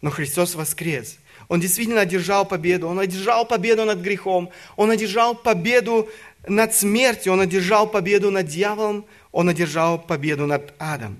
Но 0.01 0.09
Христос 0.09 0.55
воскрес. 0.55 1.17
Он 1.49 1.59
действительно 1.59 2.01
одержал 2.01 2.45
победу. 2.45 2.87
Он 2.87 2.99
одержал 2.99 3.45
победу 3.45 3.85
над 3.85 3.99
грехом. 3.99 4.49
Он 4.75 4.91
одержал 4.91 5.35
победу 5.35 6.09
над 6.47 6.73
смертью. 6.73 7.33
Он 7.33 7.41
одержал 7.41 7.87
победу 7.87 8.31
над 8.31 8.47
дьяволом. 8.47 9.05
Он 9.31 9.49
одержал 9.49 9.99
победу 9.99 10.45
над 10.45 10.73
адом. 10.79 11.17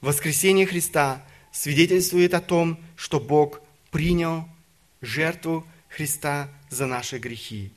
Воскресение 0.00 0.66
Христа 0.66 1.22
свидетельствует 1.52 2.32
о 2.32 2.40
том, 2.40 2.78
что 2.96 3.20
Бог 3.20 3.60
принял 3.90 4.48
жертву 5.02 5.66
Христа 5.88 6.48
за 6.70 6.86
наши 6.86 7.18
грехи. 7.18 7.72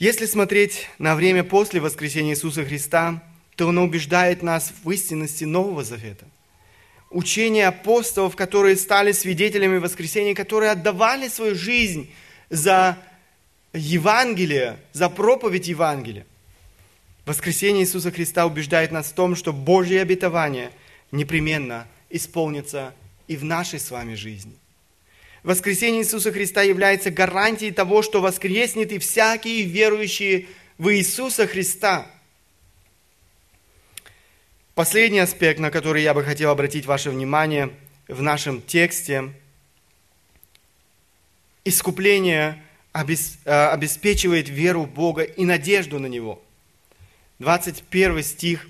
Если 0.00 0.26
смотреть 0.26 0.88
на 0.98 1.14
время 1.14 1.44
после 1.44 1.80
воскресения 1.80 2.32
Иисуса 2.32 2.64
Христа, 2.64 3.22
то 3.54 3.68
Он 3.68 3.78
убеждает 3.78 4.42
нас 4.42 4.72
в 4.82 4.90
истинности 4.90 5.44
Нового 5.44 5.84
Завета– 5.84 6.26
учение 7.10 7.66
апостолов, 7.66 8.36
которые 8.36 8.76
стали 8.76 9.12
свидетелями 9.12 9.78
воскресения, 9.78 10.34
которые 10.34 10.70
отдавали 10.70 11.28
свою 11.28 11.54
жизнь 11.54 12.10
за 12.48 12.96
Евангелие, 13.72 14.78
за 14.92 15.08
проповедь 15.08 15.68
Евангелия. 15.68 16.26
Воскресение 17.26 17.84
Иисуса 17.84 18.10
Христа 18.10 18.46
убеждает 18.46 18.92
нас 18.92 19.08
в 19.08 19.14
том, 19.14 19.36
что 19.36 19.52
Божье 19.52 20.00
обетование 20.00 20.70
непременно 21.12 21.86
исполнится 22.08 22.94
и 23.28 23.36
в 23.36 23.44
нашей 23.44 23.78
с 23.78 23.90
вами 23.90 24.14
жизни. 24.14 24.59
Воскресение 25.42 26.02
Иисуса 26.02 26.32
Христа 26.32 26.62
является 26.62 27.10
гарантией 27.10 27.70
того, 27.70 28.02
что 28.02 28.20
воскреснет 28.20 28.92
и 28.92 28.98
всякий 28.98 29.62
верующий 29.62 30.48
в 30.78 30.94
Иисуса 30.94 31.46
Христа– 31.46 32.06
Последний 34.80 35.18
аспект, 35.18 35.60
на 35.60 35.70
который 35.70 36.02
я 36.02 36.14
бы 36.14 36.24
хотел 36.24 36.48
обратить 36.48 36.86
ваше 36.86 37.10
внимание 37.10 37.68
в 38.08 38.22
нашем 38.22 38.62
тексте. 38.62 39.34
Искупление 41.66 42.62
э, 42.94 43.66
обеспечивает 43.66 44.48
веру 44.48 44.84
в 44.84 44.90
Бога 44.90 45.22
и 45.22 45.44
надежду 45.44 45.98
на 45.98 46.06
Него. 46.06 46.40
21 47.40 48.22
стих. 48.22 48.68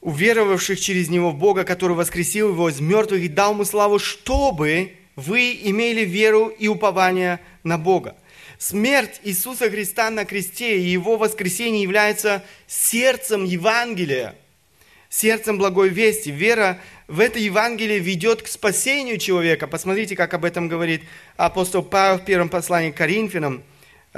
«Уверовавших 0.00 0.80
через 0.80 1.08
Него 1.08 1.30
в 1.30 1.36
Бога, 1.36 1.64
который 1.64 1.96
воскресил 1.96 2.50
Его 2.50 2.68
из 2.68 2.80
мертвых 2.80 3.22
и 3.22 3.28
дал 3.28 3.52
Ему 3.52 3.64
славу, 3.64 3.98
чтобы 3.98 4.92
вы 5.16 5.58
имели 5.62 6.04
веру 6.04 6.48
и 6.48 6.68
упование 6.68 7.40
на 7.64 7.78
Бога». 7.78 8.16
Смерть 8.58 9.20
Иисуса 9.22 9.70
Христа 9.70 10.10
на 10.10 10.24
кресте 10.24 10.78
и 10.78 10.88
Его 10.88 11.16
воскресение 11.16 11.82
является 11.82 12.44
сердцем 12.66 13.44
Евангелия, 13.44 14.34
сердцем 15.08 15.58
благой 15.58 15.90
вести. 15.90 16.30
Вера 16.30 16.80
в 17.06 17.20
это 17.20 17.38
Евангелие 17.38 18.00
ведет 18.00 18.42
к 18.42 18.48
спасению 18.48 19.18
человека. 19.18 19.68
Посмотрите, 19.68 20.16
как 20.16 20.34
об 20.34 20.44
этом 20.44 20.68
говорит 20.68 21.02
апостол 21.36 21.84
Павел 21.84 22.18
в 22.18 22.24
первом 22.24 22.48
послании 22.48 22.90
к 22.90 22.96
Коринфянам, 22.96 23.62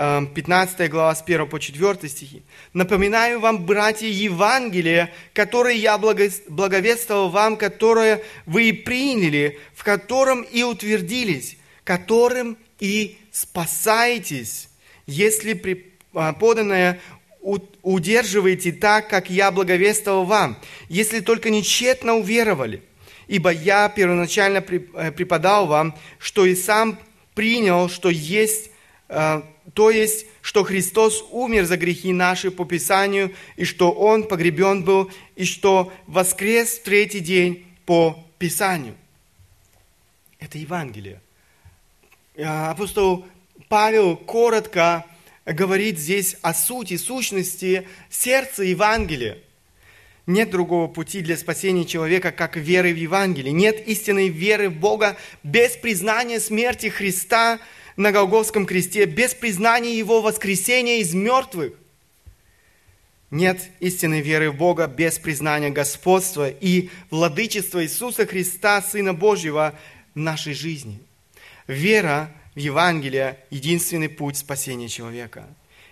15 0.01 0.80
эм, 0.80 0.90
глава 0.90 1.14
с 1.14 1.22
1 1.22 1.46
по 1.46 1.61
4 1.61 2.09
стихи. 2.09 2.42
«Напоминаю 2.72 3.38
вам, 3.38 3.66
братья, 3.66 4.07
Евангелие, 4.07 5.12
которое 5.34 5.74
я 5.74 5.98
благовествовал 5.98 7.28
вам, 7.28 7.57
которое 7.59 8.22
вы 8.46 8.70
и 8.70 8.72
приняли, 8.72 9.59
в 9.74 9.84
котором 9.84 10.42
и 10.42 10.62
утвердились, 10.62 11.59
которым 11.84 12.57
и 12.78 13.18
спасаетесь, 13.30 14.70
если 15.07 15.92
а, 16.14 16.32
поданное 16.32 16.98
удерживаете 17.82 18.72
так, 18.72 19.09
как 19.09 19.28
я 19.28 19.51
благовествовал 19.51 20.24
вам, 20.24 20.59
если 20.88 21.20
только 21.20 21.51
нечетно 21.51 22.14
уверовали. 22.14 22.82
Ибо 23.28 23.51
я 23.51 23.88
первоначально 23.88 24.64
э, 24.66 25.12
преподал 25.12 25.66
вам, 25.66 25.94
что 26.18 26.46
и 26.46 26.55
сам 26.55 26.98
принял, 27.34 27.88
что 27.88 28.11
есть, 28.11 28.70
а, 29.09 29.44
то 29.75 29.91
есть, 29.91 30.27
что 30.43 30.64
Христос 30.64 31.25
умер 31.31 31.64
за 31.64 31.77
грехи 31.77 32.12
наши 32.12 32.51
по 32.51 32.64
Писанию, 32.64 33.33
и 33.57 33.64
что 33.64 33.93
Он 33.93 34.25
погребен 34.25 34.85
был, 34.85 35.11
и 35.37 35.45
что 35.45 35.93
воскрес 36.07 36.79
в 36.79 36.83
третий 36.83 37.21
день 37.21 37.66
по 37.87 38.25
Писанию. 38.39 38.95
Это 40.39 40.59
Евангелие. 40.59 41.21
А, 42.39 42.71
апостол 42.71 43.27
Павел 43.68 44.16
коротко 44.16 45.05
говорит 45.45 45.99
здесь 45.99 46.37
о 46.43 46.55
сути, 46.55 46.97
сущности 46.97 47.87
сердца 48.09 48.62
Евангелия. 48.62 49.39
Нет 50.27 50.51
другого 50.51 50.87
пути 50.87 51.23
для 51.23 51.37
спасения 51.37 51.85
человека, 51.85 52.31
как 52.31 52.57
веры 52.57 52.93
в 52.93 52.97
Евангелие. 52.97 53.53
Нет 53.53 53.87
истинной 53.89 54.29
веры 54.29 54.68
в 54.71 54.75
Бога 54.75 55.16
без 55.43 55.73
признания 55.73 56.41
смерти 56.41 56.87
Христа 56.89 57.59
на 57.97 58.12
Голгофском 58.12 58.66
кресте, 58.66 59.05
без 59.05 59.34
признания 59.34 59.97
Его 59.97 60.20
воскресения 60.20 60.99
из 60.99 61.14
мертвых. 61.14 61.74
Нет 63.30 63.70
истинной 63.78 64.22
веры 64.22 64.51
в 64.51 64.57
Бога 64.57 64.88
без 64.88 65.18
признания 65.18 65.70
господства 65.70 66.49
и 66.49 66.91
владычества 67.11 67.84
Иисуса 67.84 68.26
Христа, 68.26 68.82
Сына 68.82 69.14
Божьего, 69.14 69.78
в 70.14 70.18
нашей 70.18 70.53
жизни. 70.55 71.01
Вера 71.68 72.34
в 72.57 72.59
Евангелие– 72.59 73.38
единственный 73.51 74.09
путь 74.09 74.36
спасения 74.36 74.88
человека. 74.88 75.47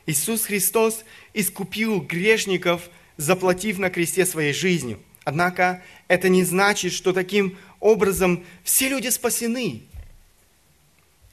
Иисус 0.07 0.46
Христос 0.46 1.05
искупил 1.34 2.01
грешников, 2.01 2.90
заплатив 3.16 3.78
на 3.78 3.90
кресте 3.90 4.26
своей 4.26 4.53
жизнью. 4.53 4.99
Однако 5.22 5.82
это 6.09 6.28
не 6.28 6.42
значит, 6.42 6.92
что 6.92 7.12
таким 7.12 7.57
образом 7.78 8.44
все 8.64 8.88
люди 8.88 9.09
спасены. 9.09 9.82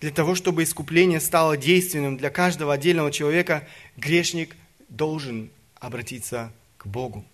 Для 0.06 0.14
того, 0.14 0.36
чтобы 0.36 0.62
искупление 0.62 1.20
стало 1.20 1.58
действенным 1.58 2.16
для 2.16 2.30
каждого 2.30 2.72
отдельного 2.72 3.12
человека, 3.12 3.68
грешник 3.98 4.56
должен 4.88 5.50
обратиться 5.80 6.54
к 6.78 6.86
Богу. 6.86 7.26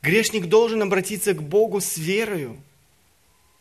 Грешник 0.00 0.46
должен 0.46 0.80
обратиться 0.80 1.34
к 1.34 1.42
Богу 1.42 1.82
с 1.82 1.98
верою. 1.98 2.58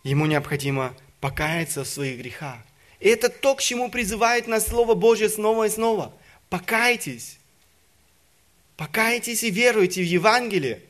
Ему 0.03 0.27
необходимо 0.27 0.95
покаяться 1.19 1.83
в 1.83 1.89
своих 1.89 2.19
грехах. 2.19 2.61
И 3.01 3.09
это 3.09 3.27
то, 3.27 3.55
к 3.55 3.61
чему 3.61 3.91
призывает 3.91 4.47
нас 4.47 4.65
Слово 4.65 4.93
Божье 4.93 5.27
снова 5.27 5.65
и 5.65 5.69
снова. 5.69 6.13
Покайтесь. 6.47 7.37
Покайтесь 8.77 9.43
и 9.43 9.51
веруйте 9.51 10.01
в 10.01 10.05
Евангелие. 10.05 10.81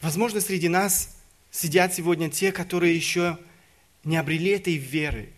Возможно, 0.00 0.40
среди 0.40 0.68
нас 0.68 1.18
сидят 1.52 1.94
сегодня 1.94 2.28
те, 2.28 2.50
которые 2.50 2.96
еще 2.96 3.38
не 4.02 4.16
обрели 4.16 4.50
этой 4.50 4.74
веры, 4.74 5.32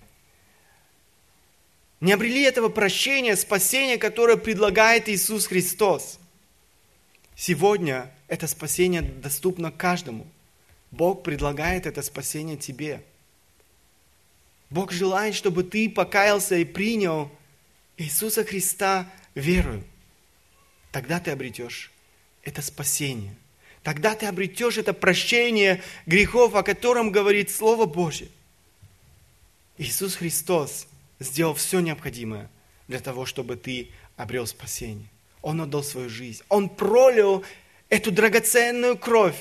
не 2.01 2.13
обрели 2.13 2.43
этого 2.43 2.71
прощения, 2.71 3.37
спасения, 3.37 3.99
которое 3.99 4.37
предлагает 4.37 5.09
Иисус 5.09 5.47
Христос. 5.47 6.19
Сегодня 7.37 8.11
это 8.29 8.47
спасение 8.47 9.03
доступно 9.03 9.71
каждому. 9.73 10.27
Бог 10.91 11.23
предлагает 11.23 11.87
это 11.87 12.03
спасение 12.03 12.57
тебе. 12.57 13.03
Бог 14.71 14.93
желает, 14.93 15.35
чтобы 15.35 15.65
ты 15.65 15.91
покаялся 15.91 16.57
и 16.57 16.65
принял 16.65 17.31
Иисуса 17.97 18.45
Христа 18.45 19.11
верою. 19.35 19.83
Тогда 20.93 21.21
ты 21.21 21.31
обретешь 21.31 21.91
это 22.43 22.63
спасение. 22.63 23.35
Тогда 23.85 24.15
ты 24.15 24.25
обретешь 24.25 24.79
это 24.79 24.95
прощение 24.95 25.83
грехов, 26.07 26.55
о 26.55 26.63
котором 26.63 27.13
говорит 27.13 27.51
Слово 27.51 27.85
Божье. 27.85 28.29
Иисус 29.77 30.17
Христос 30.17 30.89
сделал 31.21 31.55
все 31.55 31.81
необходимое 31.81 32.51
для 32.89 32.99
того, 32.99 33.27
чтобы 33.27 33.57
ты 33.57 33.91
обрел 34.17 34.47
спасение. 34.47 35.07
Он 35.43 35.61
отдал 35.61 35.85
свою 35.85 36.09
жизнь. 36.09 36.43
Он 36.49 36.71
пролил 36.71 37.45
эту 37.91 38.11
драгоценную 38.11 38.97
кровь 38.97 39.37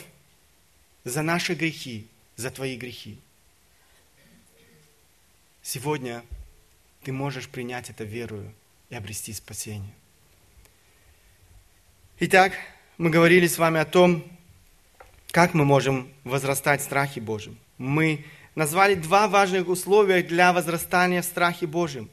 за 1.06 1.22
наши 1.22 1.54
грехи, 1.54 2.06
за 2.36 2.52
твои 2.52 2.76
грехи. 2.76 3.18
Сегодня 5.62 6.22
ты 7.04 7.14
можешь 7.14 7.48
принять 7.48 7.90
это 7.90 8.04
верою 8.04 8.54
и 8.90 8.96
обрести 8.96 9.32
спасение. 9.32 9.94
Итак, 12.20 12.52
мы 12.98 13.10
говорили 13.10 13.48
с 13.48 13.58
вами 13.58 13.80
о 13.80 13.86
том, 13.86 14.24
как 15.34 15.56
мы 15.56 15.66
можем 15.66 16.14
возрастать 16.24 16.82
в 16.82 16.84
страхе 16.84 17.20
Божьем. 17.20 17.58
Мы 17.80 18.24
назвали 18.54 18.94
два 18.94 19.28
важных 19.28 19.68
условия 19.68 20.22
для 20.22 20.54
возрастания 20.54 21.24
в 21.24 21.26
страхе 21.26 21.66
Божьем. 21.66 22.08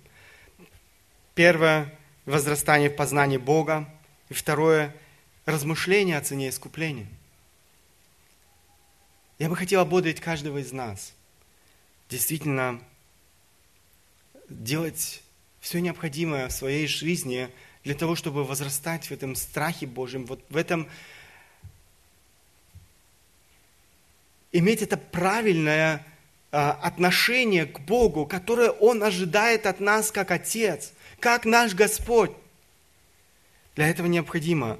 Первое– 1.35 1.95
возрастание 2.25 2.89
в 2.89 2.97
познании 2.97 3.37
Бога. 3.37 3.87
И 4.31 4.35
второе– 4.35 4.97
размышление 5.45 6.17
о 6.17 6.23
цене 6.23 6.49
искупления. 6.49 7.09
Я 9.39 9.51
бы 9.51 9.57
хотел 9.57 9.83
ободрить 9.83 10.19
каждого 10.19 10.57
из 10.57 10.73
нас. 10.73 11.13
Действительно, 12.09 12.81
делать 14.49 15.23
все 15.61 15.83
необходимое 15.83 16.49
в 16.49 16.53
своей 16.53 16.87
жизни 16.87 17.51
для 17.85 17.95
того, 17.95 18.17
чтобы 18.17 18.45
возрастать 18.45 19.09
в 19.09 19.13
этом 19.13 19.35
страхе 19.35 19.87
Божьем, 19.87 20.25
вот 20.25 20.43
в 20.49 20.57
этом 20.57 20.89
иметь 24.53 24.83
это 24.83 24.97
правильное 24.97 26.05
а, 26.53 26.73
отношение 26.73 27.67
к 27.67 27.81
Богу, 27.81 28.27
которое 28.27 28.71
Он 28.71 29.03
ожидает 29.03 29.67
от 29.67 29.81
нас 29.81 30.11
как 30.11 30.31
Отец, 30.31 30.93
как 31.19 31.45
наш 31.45 31.75
Господь. 31.75 32.33
Для 33.77 33.89
этого 33.89 34.07
необходимо 34.07 34.79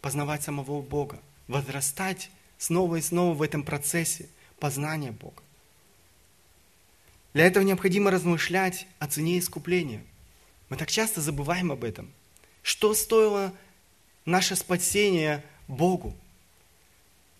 познавать 0.00 0.42
самого 0.42 0.80
Бога, 0.80 1.18
возрастать 1.48 2.30
снова 2.58 2.96
и 2.96 3.00
снова 3.00 3.34
в 3.34 3.42
этом 3.42 3.64
процессе 3.64 4.28
познания 4.58 5.10
Бога. 5.10 5.42
Для 7.32 7.46
этого 7.46 7.64
необходимо 7.64 8.10
размышлять 8.10 8.86
о 8.98 9.06
цене 9.06 9.38
искупления. 9.38 10.02
Мы 10.68 10.76
так 10.76 10.90
часто 10.90 11.20
забываем 11.20 11.72
об 11.72 11.84
этом. 11.84 12.10
Что 12.62 12.94
стоило 12.94 13.52
наше 14.24 14.56
спасение 14.56 15.44
Богу? 15.68 16.14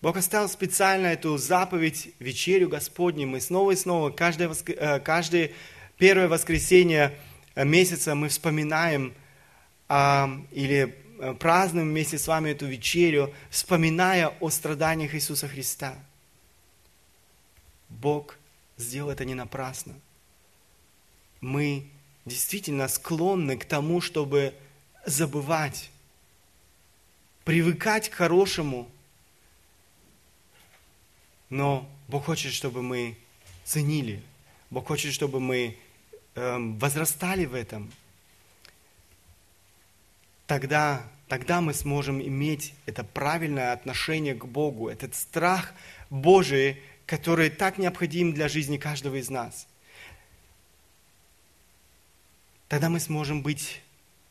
Бог 0.01 0.17
оставил 0.17 0.49
специально 0.49 1.07
эту 1.07 1.37
заповедь, 1.37 2.11
вечерю 2.17 2.69
Господню. 2.69 3.27
Мы 3.27 3.39
снова 3.39 3.71
и 3.71 3.75
снова, 3.75 4.09
каждое. 4.09 4.51
Э, 4.67 4.99
каждое 4.99 5.51
первое 5.97 6.27
воскресенье 6.27 7.15
э, 7.53 7.63
месяца 7.65 8.15
мы 8.15 8.29
вспоминаем 8.29 9.13
а, 9.87 10.41
или 10.51 10.95
э, 11.19 11.35
празднуем 11.35 11.89
вместе 11.89 12.17
с 12.17 12.27
вами 12.27 12.49
эту 12.49 12.65
вечерю, 12.65 13.31
вспоминая 13.51 14.29
о 14.39 14.49
страданиях 14.49 15.13
Иисуса 15.13 15.47
Христа. 15.47 15.93
Бог 17.87 18.39
сделал 18.77 19.11
это 19.11 19.23
не 19.23 19.35
напрасно. 19.35 19.93
Мы 21.41 21.85
действительно 22.25 22.87
склонны 22.87 23.55
к 23.55 23.65
тому, 23.65 24.01
чтобы 24.01 24.55
забывать, 25.05 25.91
привыкать 27.43 28.09
к 28.09 28.15
хорошему– 28.15 28.89
но 31.51 31.87
Бог 32.07 32.25
хочет, 32.25 32.53
чтобы 32.53 32.81
мы 32.81 33.15
ценили. 33.65 34.23
Бог 34.71 34.87
хочет, 34.87 35.13
чтобы 35.13 35.39
мы 35.39 35.77
э, 36.33 36.57
возрастали 36.79 37.45
в 37.45 37.53
этом. 37.53 37.91
Тогда, 40.47 41.03
тогда 41.27 41.61
мы 41.61 41.73
сможем 41.73 42.21
иметь 42.21 42.73
это 42.85 43.03
правильное 43.03 43.73
отношение 43.73 44.33
к 44.33 44.45
Богу, 44.45 44.87
этот 44.87 45.13
страх 45.13 45.73
Божий, 46.09 46.81
который 47.05 47.49
так 47.49 47.77
необходим 47.77 48.33
для 48.33 48.47
жизни 48.47 48.77
каждого 48.77 49.17
из 49.17 49.29
нас. 49.29 49.67
Тогда 52.69 52.89
мы 52.89 53.01
сможем 53.01 53.41
быть 53.41 53.81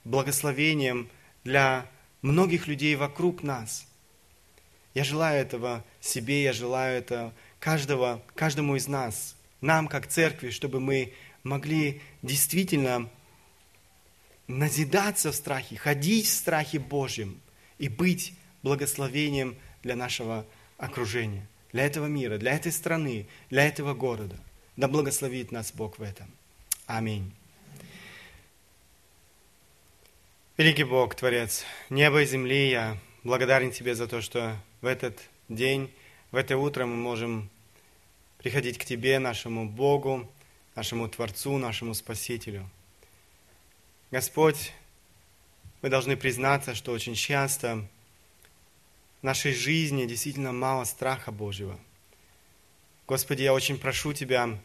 благословением 0.05 1.11
для 1.45 1.87
многих 2.23 2.67
людей 2.67 2.97
вокруг 2.97 3.43
нас– 3.43 3.87
я 4.95 5.05
желаю 5.05 5.41
этого 5.41 5.85
себе, 6.01 6.43
я 6.43 6.53
желаю 6.53 6.99
это 6.99 7.33
каждого, 7.59 8.23
каждому 8.35 8.77
из 8.77 8.89
нас, 8.89 9.37
нам 9.61 9.89
как 9.89 10.07
церкви, 10.07 10.51
чтобы 10.51 10.81
мы 10.81 11.13
могли 11.43 12.01
действительно 12.23 13.09
назидаться 14.47 15.33
в 15.33 15.35
страхе, 15.35 15.77
ходить 15.77 16.27
в 16.27 16.35
страхе 16.35 16.79
Божьем 16.79 17.41
и 17.79 17.89
быть 17.89 18.35
благословением 18.63 19.57
для 19.83 19.97
нашего 19.97 20.45
окружения, 20.77 21.47
для 21.73 21.85
этого 21.87 22.07
мира, 22.07 22.39
для 22.39 22.53
этой 22.53 22.73
страны, 22.73 23.27
для 23.49 23.67
этого 23.67 23.95
города. 23.95 24.37
Да 24.77 24.89
благословит 24.89 25.53
нас 25.53 25.73
Бог 25.73 25.99
в 25.99 26.03
этом. 26.03 26.27
Аминь. 26.87 27.33
Великий 30.57 30.85
Бог, 30.85 31.15
Творец 31.15 31.65
неба 31.89 32.23
и 32.23 32.27
земли, 32.27 32.71
я 32.71 32.99
благодарен 33.25 33.71
Тебе 33.71 33.95
за 33.95 34.07
то, 34.07 34.21
что 34.21 34.57
в 34.81 34.87
этот 34.87 35.19
день, 35.49 35.93
в 36.31 36.37
это 36.37 36.57
утро 36.57 36.87
мы 36.87 36.97
можем 36.97 37.51
приходить 38.39 38.79
к 38.79 38.85
Тебе, 38.85 39.19
нашему 39.19 39.69
Богу, 39.69 40.31
нашему 40.75 41.09
Творцу, 41.09 41.59
нашему 41.59 41.95
Спасителю. 41.95 42.69
Господь, 44.11 44.73
мы 45.83 45.89
должны 45.89 46.17
признаться, 46.17 46.75
что 46.75 46.93
очень 46.93 47.15
часто 47.15 47.87
в 49.21 49.25
нашей 49.25 49.53
жизни 49.53 50.07
действительно 50.07 50.53
мало 50.53 50.85
страха 50.85 51.31
Божьего. 51.31 51.79
Господи, 53.07 53.43
я 53.43 53.53
очень 53.53 53.79
прошу 53.79 54.13
Тебя 54.13 54.59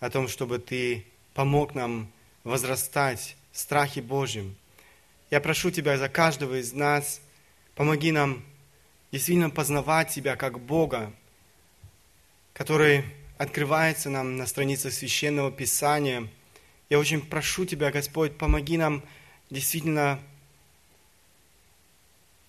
о 0.00 0.10
том, 0.10 0.28
чтобы 0.28 0.58
Ты 0.58 1.04
помог 1.34 1.74
нам 1.74 2.10
возрастать 2.44 3.36
в 3.52 3.58
страхе 3.58 4.00
Божьем. 4.00 4.56
Я 5.30 5.40
прошу 5.40 5.70
Тебя 5.70 5.98
за 5.98 6.08
каждого 6.08 6.60
из 6.60 6.72
нас, 6.72 7.20
помоги 7.74 8.12
нам 8.12 8.42
действительно 9.12 9.50
познавать 9.50 10.10
Тебя 10.10 10.36
как 10.36 10.60
Бога, 10.60 11.12
который 12.52 13.04
открывается 13.38 14.10
нам 14.10 14.36
на 14.36 14.46
страницах 14.46 14.92
Священного 14.92 15.50
Писания. 15.50 16.28
Я 16.90 16.98
очень 16.98 17.20
прошу 17.20 17.64
Тебя, 17.64 17.90
Господь, 17.90 18.36
помоги 18.36 18.76
нам 18.76 19.02
действительно 19.50 20.20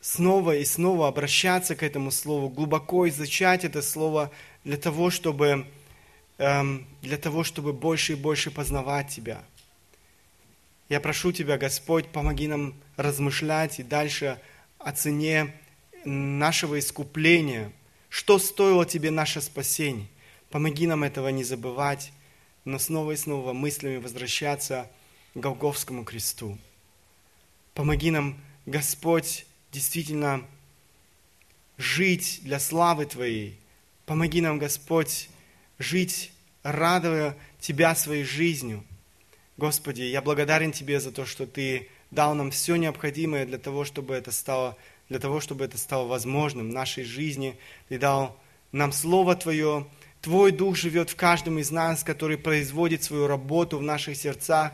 снова 0.01 0.55
и 0.55 0.65
снова 0.65 1.07
обращаться 1.07 1.75
к 1.75 1.83
этому 1.83 2.11
Слову, 2.11 2.49
глубоко 2.49 3.07
изучать 3.07 3.63
это 3.63 3.81
Слово 3.81 4.31
для 4.63 4.77
того, 4.77 5.09
чтобы, 5.09 5.67
эм, 6.37 6.87
для 7.01 7.17
того, 7.17 7.43
чтобы 7.43 7.73
больше 7.73 8.13
и 8.13 8.15
больше 8.15 8.51
познавать 8.51 9.09
Тебя. 9.09 9.43
Я 10.89 10.99
прошу 10.99 11.31
Тебя, 11.31 11.57
Господь, 11.57 12.07
помоги 12.07 12.47
нам 12.47 12.73
размышлять 12.97 13.79
и 13.79 13.83
дальше 13.83 14.39
о 14.79 14.91
цене 14.91 15.53
нашего 16.05 16.79
искупления, 16.79 17.71
что 18.09 18.39
стоило 18.39 18.85
Тебе 18.85 19.11
наше 19.11 19.41
спасение. 19.41 20.07
Помоги 20.49 20.87
нам 20.87 21.03
этого 21.03 21.29
не 21.29 21.43
забывать, 21.43 22.11
но 22.65 22.79
снова 22.79 23.11
и 23.11 23.15
снова 23.15 23.53
мыслями 23.53 23.97
возвращаться 23.97 24.89
к 25.33 25.39
Голговскому 25.39 26.03
кресту. 26.03 26.57
Помоги 27.73 28.11
нам, 28.11 28.39
Господь, 28.65 29.45
действительно 29.71 30.45
жить 31.77 32.39
для 32.43 32.59
славы 32.59 33.05
Твоей. 33.05 33.59
Помоги 34.05 34.41
нам, 34.41 34.59
Господь, 34.59 35.29
жить, 35.77 36.31
радуя 36.63 37.37
Тебя 37.59 37.95
своей 37.95 38.23
жизнью. 38.23 38.83
Господи, 39.57 40.01
я 40.01 40.21
благодарен 40.21 40.71
Тебе 40.71 40.99
за 40.99 41.11
то, 41.11 41.25
что 41.25 41.45
Ты 41.45 41.89
дал 42.11 42.33
нам 42.35 42.51
все 42.51 42.75
необходимое 42.75 43.45
для 43.45 43.57
того, 43.57 43.85
чтобы 43.85 44.15
это 44.15 44.31
стало, 44.31 44.77
для 45.09 45.19
того, 45.19 45.41
чтобы 45.41 45.65
это 45.65 45.77
стало 45.77 46.07
возможным 46.07 46.69
в 46.69 46.73
нашей 46.73 47.03
жизни. 47.03 47.57
Ты 47.89 47.97
дал 47.97 48.39
нам 48.71 48.91
Слово 48.91 49.35
Твое, 49.35 49.87
Твой 50.21 50.51
Дух 50.51 50.75
живет 50.75 51.09
в 51.09 51.15
каждом 51.15 51.59
из 51.59 51.71
нас, 51.71 52.03
который 52.03 52.37
производит 52.37 53.03
свою 53.03 53.27
работу 53.27 53.79
в 53.79 53.83
наших 53.83 54.15
сердцах. 54.15 54.73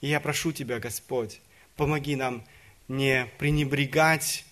И 0.00 0.08
я 0.08 0.20
прошу 0.20 0.52
Тебя, 0.52 0.80
Господь, 0.80 1.40
помоги 1.76 2.16
нам 2.16 2.44
не 2.88 3.26
пренебрегать 3.38 4.44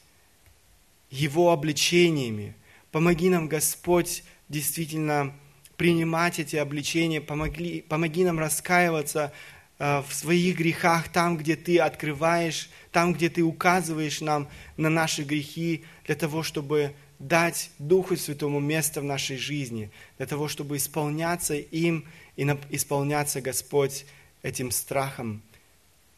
Его 1.10 1.50
обличениями. 1.50 2.54
Помоги 2.92 3.28
нам, 3.28 3.48
Господь, 3.48 4.22
действительно 4.48 5.34
принимать 5.76 6.38
эти 6.38 6.54
обличения. 6.54 7.20
Помоги, 7.20 7.82
помоги 7.82 8.24
нам 8.24 8.38
раскаиваться 8.38 9.32
э, 9.78 10.02
в 10.08 10.14
своих 10.14 10.56
грехах, 10.58 11.08
там, 11.08 11.36
где 11.36 11.56
Ты 11.56 11.78
открываешь, 11.78 12.70
там, 12.94 13.12
где 13.12 13.28
Ты 13.28 13.42
указываешь 13.42 14.20
нам 14.20 14.48
на 14.76 14.88
наши 14.88 15.24
грехи, 15.24 15.82
для 16.04 16.14
того, 16.14 16.44
чтобы 16.44 16.94
дать 17.18 17.70
Духу 17.80 18.16
Святому 18.16 18.60
место 18.60 19.00
в 19.00 19.04
нашей 19.04 19.36
жизни, 19.36 19.90
для 20.16 20.26
того, 20.26 20.46
чтобы 20.46 20.76
исполняться 20.76 21.56
им 21.56 22.06
и 22.36 22.44
исполняться, 22.70 23.40
Господь, 23.40 24.06
этим 24.42 24.70
страхом 24.70 25.42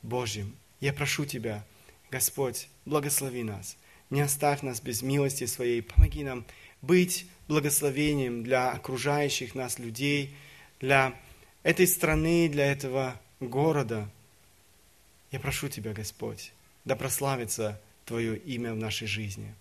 Божьим. 0.02 0.54
Я 0.80 0.92
прошу 0.92 1.24
Тебя, 1.24 1.64
Господь, 2.10 2.68
благослови 2.84 3.42
нас, 3.42 3.78
не 4.10 4.20
оставь 4.20 4.60
нас 4.60 4.82
без 4.82 5.00
милости 5.00 5.46
Своей, 5.46 5.80
помоги 5.80 6.24
нам 6.24 6.44
быть 6.82 7.24
благословением 7.48 8.44
для 8.44 8.70
окружающих 8.70 9.54
нас 9.54 9.78
людей, 9.78 10.36
для 10.80 11.14
этой 11.62 11.86
страны, 11.86 12.50
для 12.50 12.70
этого 12.70 13.18
города. 13.40 14.10
Я 15.30 15.40
прошу 15.40 15.70
Тебя, 15.70 15.94
Господь, 15.94 16.52
да 16.86 16.96
прославится 16.96 17.78
Твое 18.06 18.38
имя 18.38 18.72
в 18.72 18.76
нашей 18.76 19.08
жизни. 19.08 19.54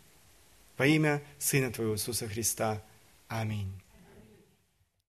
Во 0.78 0.86
имя 0.86 1.22
Сына 1.40 1.72
Твоего 1.72 1.96
Иисуса 1.96 2.28
Христа. 2.28 2.82
Аминь. 3.28 3.74